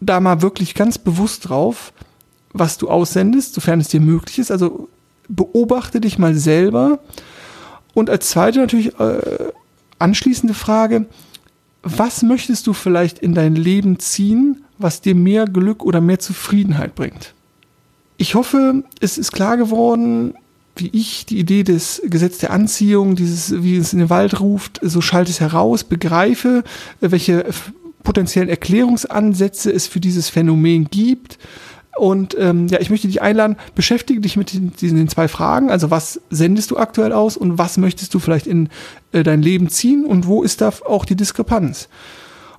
da 0.00 0.20
mal 0.20 0.42
wirklich 0.42 0.74
ganz 0.74 0.98
bewusst 0.98 1.48
drauf, 1.48 1.92
was 2.52 2.78
du 2.78 2.88
aussendest, 2.88 3.54
sofern 3.54 3.80
es 3.80 3.88
dir 3.88 4.00
möglich 4.00 4.38
ist. 4.38 4.50
Also 4.50 4.88
beobachte 5.28 6.00
dich 6.00 6.18
mal 6.18 6.34
selber. 6.34 7.00
Und 7.94 8.10
als 8.10 8.30
zweite 8.30 8.58
natürlich 8.58 8.98
äh, 8.98 9.52
anschließende 9.98 10.54
Frage, 10.54 11.06
was 11.82 12.22
möchtest 12.22 12.66
du 12.66 12.72
vielleicht 12.72 13.18
in 13.18 13.34
dein 13.34 13.54
Leben 13.54 13.98
ziehen, 13.98 14.63
was 14.78 15.00
dir 15.00 15.14
mehr 15.14 15.46
Glück 15.46 15.84
oder 15.84 16.00
mehr 16.00 16.18
Zufriedenheit 16.18 16.94
bringt. 16.94 17.34
Ich 18.16 18.34
hoffe, 18.34 18.84
es 19.00 19.18
ist 19.18 19.32
klar 19.32 19.56
geworden, 19.56 20.34
wie 20.76 20.90
ich 20.92 21.26
die 21.26 21.38
Idee 21.38 21.62
des 21.62 22.02
Gesetz 22.04 22.38
der 22.38 22.52
Anziehung, 22.52 23.16
dieses, 23.16 23.62
wie 23.62 23.76
es 23.76 23.92
in 23.92 24.00
den 24.00 24.10
Wald 24.10 24.40
ruft, 24.40 24.80
so 24.82 25.00
schalt 25.00 25.28
es 25.28 25.40
heraus, 25.40 25.84
begreife, 25.84 26.64
welche 27.00 27.46
potenziellen 28.02 28.48
Erklärungsansätze 28.48 29.72
es 29.72 29.86
für 29.86 30.00
dieses 30.00 30.28
Phänomen 30.28 30.88
gibt. 30.90 31.38
Und 31.96 32.36
ähm, 32.38 32.66
ja, 32.66 32.80
ich 32.80 32.90
möchte 32.90 33.06
dich 33.06 33.22
einladen, 33.22 33.56
beschäftige 33.76 34.20
dich 34.20 34.36
mit 34.36 34.52
den, 34.52 34.72
diesen 34.72 35.08
zwei 35.08 35.28
Fragen. 35.28 35.70
Also 35.70 35.90
was 35.92 36.20
sendest 36.28 36.72
du 36.72 36.76
aktuell 36.76 37.12
aus 37.12 37.36
und 37.36 37.56
was 37.56 37.76
möchtest 37.76 38.12
du 38.14 38.18
vielleicht 38.18 38.48
in 38.48 38.68
äh, 39.12 39.22
dein 39.22 39.42
Leben 39.42 39.68
ziehen 39.68 40.04
und 40.04 40.26
wo 40.26 40.42
ist 40.42 40.60
da 40.60 40.72
auch 40.86 41.04
die 41.04 41.14
Diskrepanz? 41.14 41.88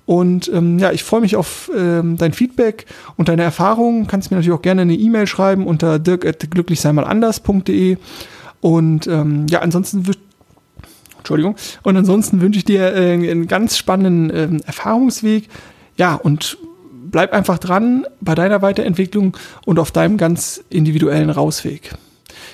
Und 0.05 0.51
ähm, 0.53 0.77
ja, 0.77 0.91
ich 0.91 1.03
freue 1.03 1.21
mich 1.21 1.35
auf 1.35 1.71
ähm, 1.75 2.17
dein 2.17 2.33
Feedback 2.33 2.85
und 3.17 3.27
deine 3.27 3.43
Erfahrungen. 3.43 4.07
Kannst 4.07 4.29
mir 4.29 4.37
natürlich 4.37 4.57
auch 4.57 4.61
gerne 4.61 4.83
eine 4.83 4.93
E-Mail 4.93 5.27
schreiben 5.27 5.65
unter 5.65 5.97
dirk.glücklichseinmalanders.de. 5.99 7.97
Und 8.61 9.07
ähm, 9.07 9.47
ja, 9.49 9.61
ansonsten 9.61 10.05
Entschuldigung. 11.17 11.55
Und 11.81 11.97
ansonsten 11.97 12.39
wünsche 12.39 12.59
ich 12.59 12.65
dir 12.65 12.93
äh, 12.93 13.13
einen 13.13 13.47
ganz 13.47 13.77
spannenden 13.77 14.29
äh, 14.29 14.65
Erfahrungsweg. 14.67 15.49
Ja, 15.97 16.13
und 16.13 16.57
bleib 16.91 17.33
einfach 17.33 17.57
dran 17.57 18.05
bei 18.21 18.35
deiner 18.35 18.61
Weiterentwicklung 18.61 19.35
und 19.65 19.79
auf 19.79 19.91
deinem 19.91 20.17
ganz 20.17 20.63
individuellen 20.69 21.31
Rausweg. 21.31 21.93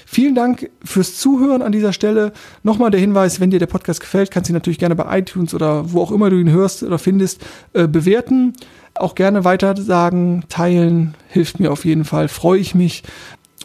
Vielen 0.05 0.35
Dank 0.35 0.69
fürs 0.83 1.17
Zuhören 1.17 1.61
an 1.61 1.71
dieser 1.71 1.93
Stelle. 1.93 2.31
Nochmal 2.63 2.91
der 2.91 2.99
Hinweis, 2.99 3.39
wenn 3.39 3.51
dir 3.51 3.59
der 3.59 3.67
Podcast 3.67 3.99
gefällt, 3.99 4.31
kannst 4.31 4.49
du 4.49 4.53
ihn 4.53 4.55
natürlich 4.55 4.79
gerne 4.79 4.95
bei 4.95 5.19
iTunes 5.19 5.53
oder 5.53 5.91
wo 5.91 6.01
auch 6.01 6.11
immer 6.11 6.29
du 6.29 6.37
ihn 6.37 6.51
hörst 6.51 6.83
oder 6.83 6.99
findest, 6.99 7.45
äh, 7.73 7.87
bewerten. 7.87 8.53
Auch 8.95 9.15
gerne 9.15 9.43
weiter 9.43 9.75
sagen, 9.77 10.43
teilen, 10.49 11.15
hilft 11.27 11.59
mir 11.59 11.71
auf 11.71 11.85
jeden 11.85 12.05
Fall. 12.05 12.27
Freue 12.27 12.59
ich 12.59 12.75
mich, 12.75 13.03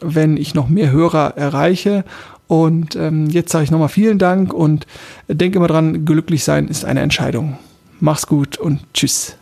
wenn 0.00 0.36
ich 0.36 0.54
noch 0.54 0.68
mehr 0.68 0.90
Hörer 0.90 1.36
erreiche. 1.36 2.04
Und 2.46 2.94
ähm, 2.96 3.28
jetzt 3.28 3.50
sage 3.50 3.64
ich 3.64 3.70
nochmal 3.70 3.88
vielen 3.88 4.18
Dank 4.18 4.52
und 4.52 4.86
denke 5.28 5.58
immer 5.58 5.66
dran, 5.66 6.04
glücklich 6.04 6.44
sein 6.44 6.68
ist 6.68 6.84
eine 6.84 7.00
Entscheidung. 7.00 7.58
Mach's 7.98 8.26
gut 8.26 8.56
und 8.58 8.80
tschüss. 8.92 9.36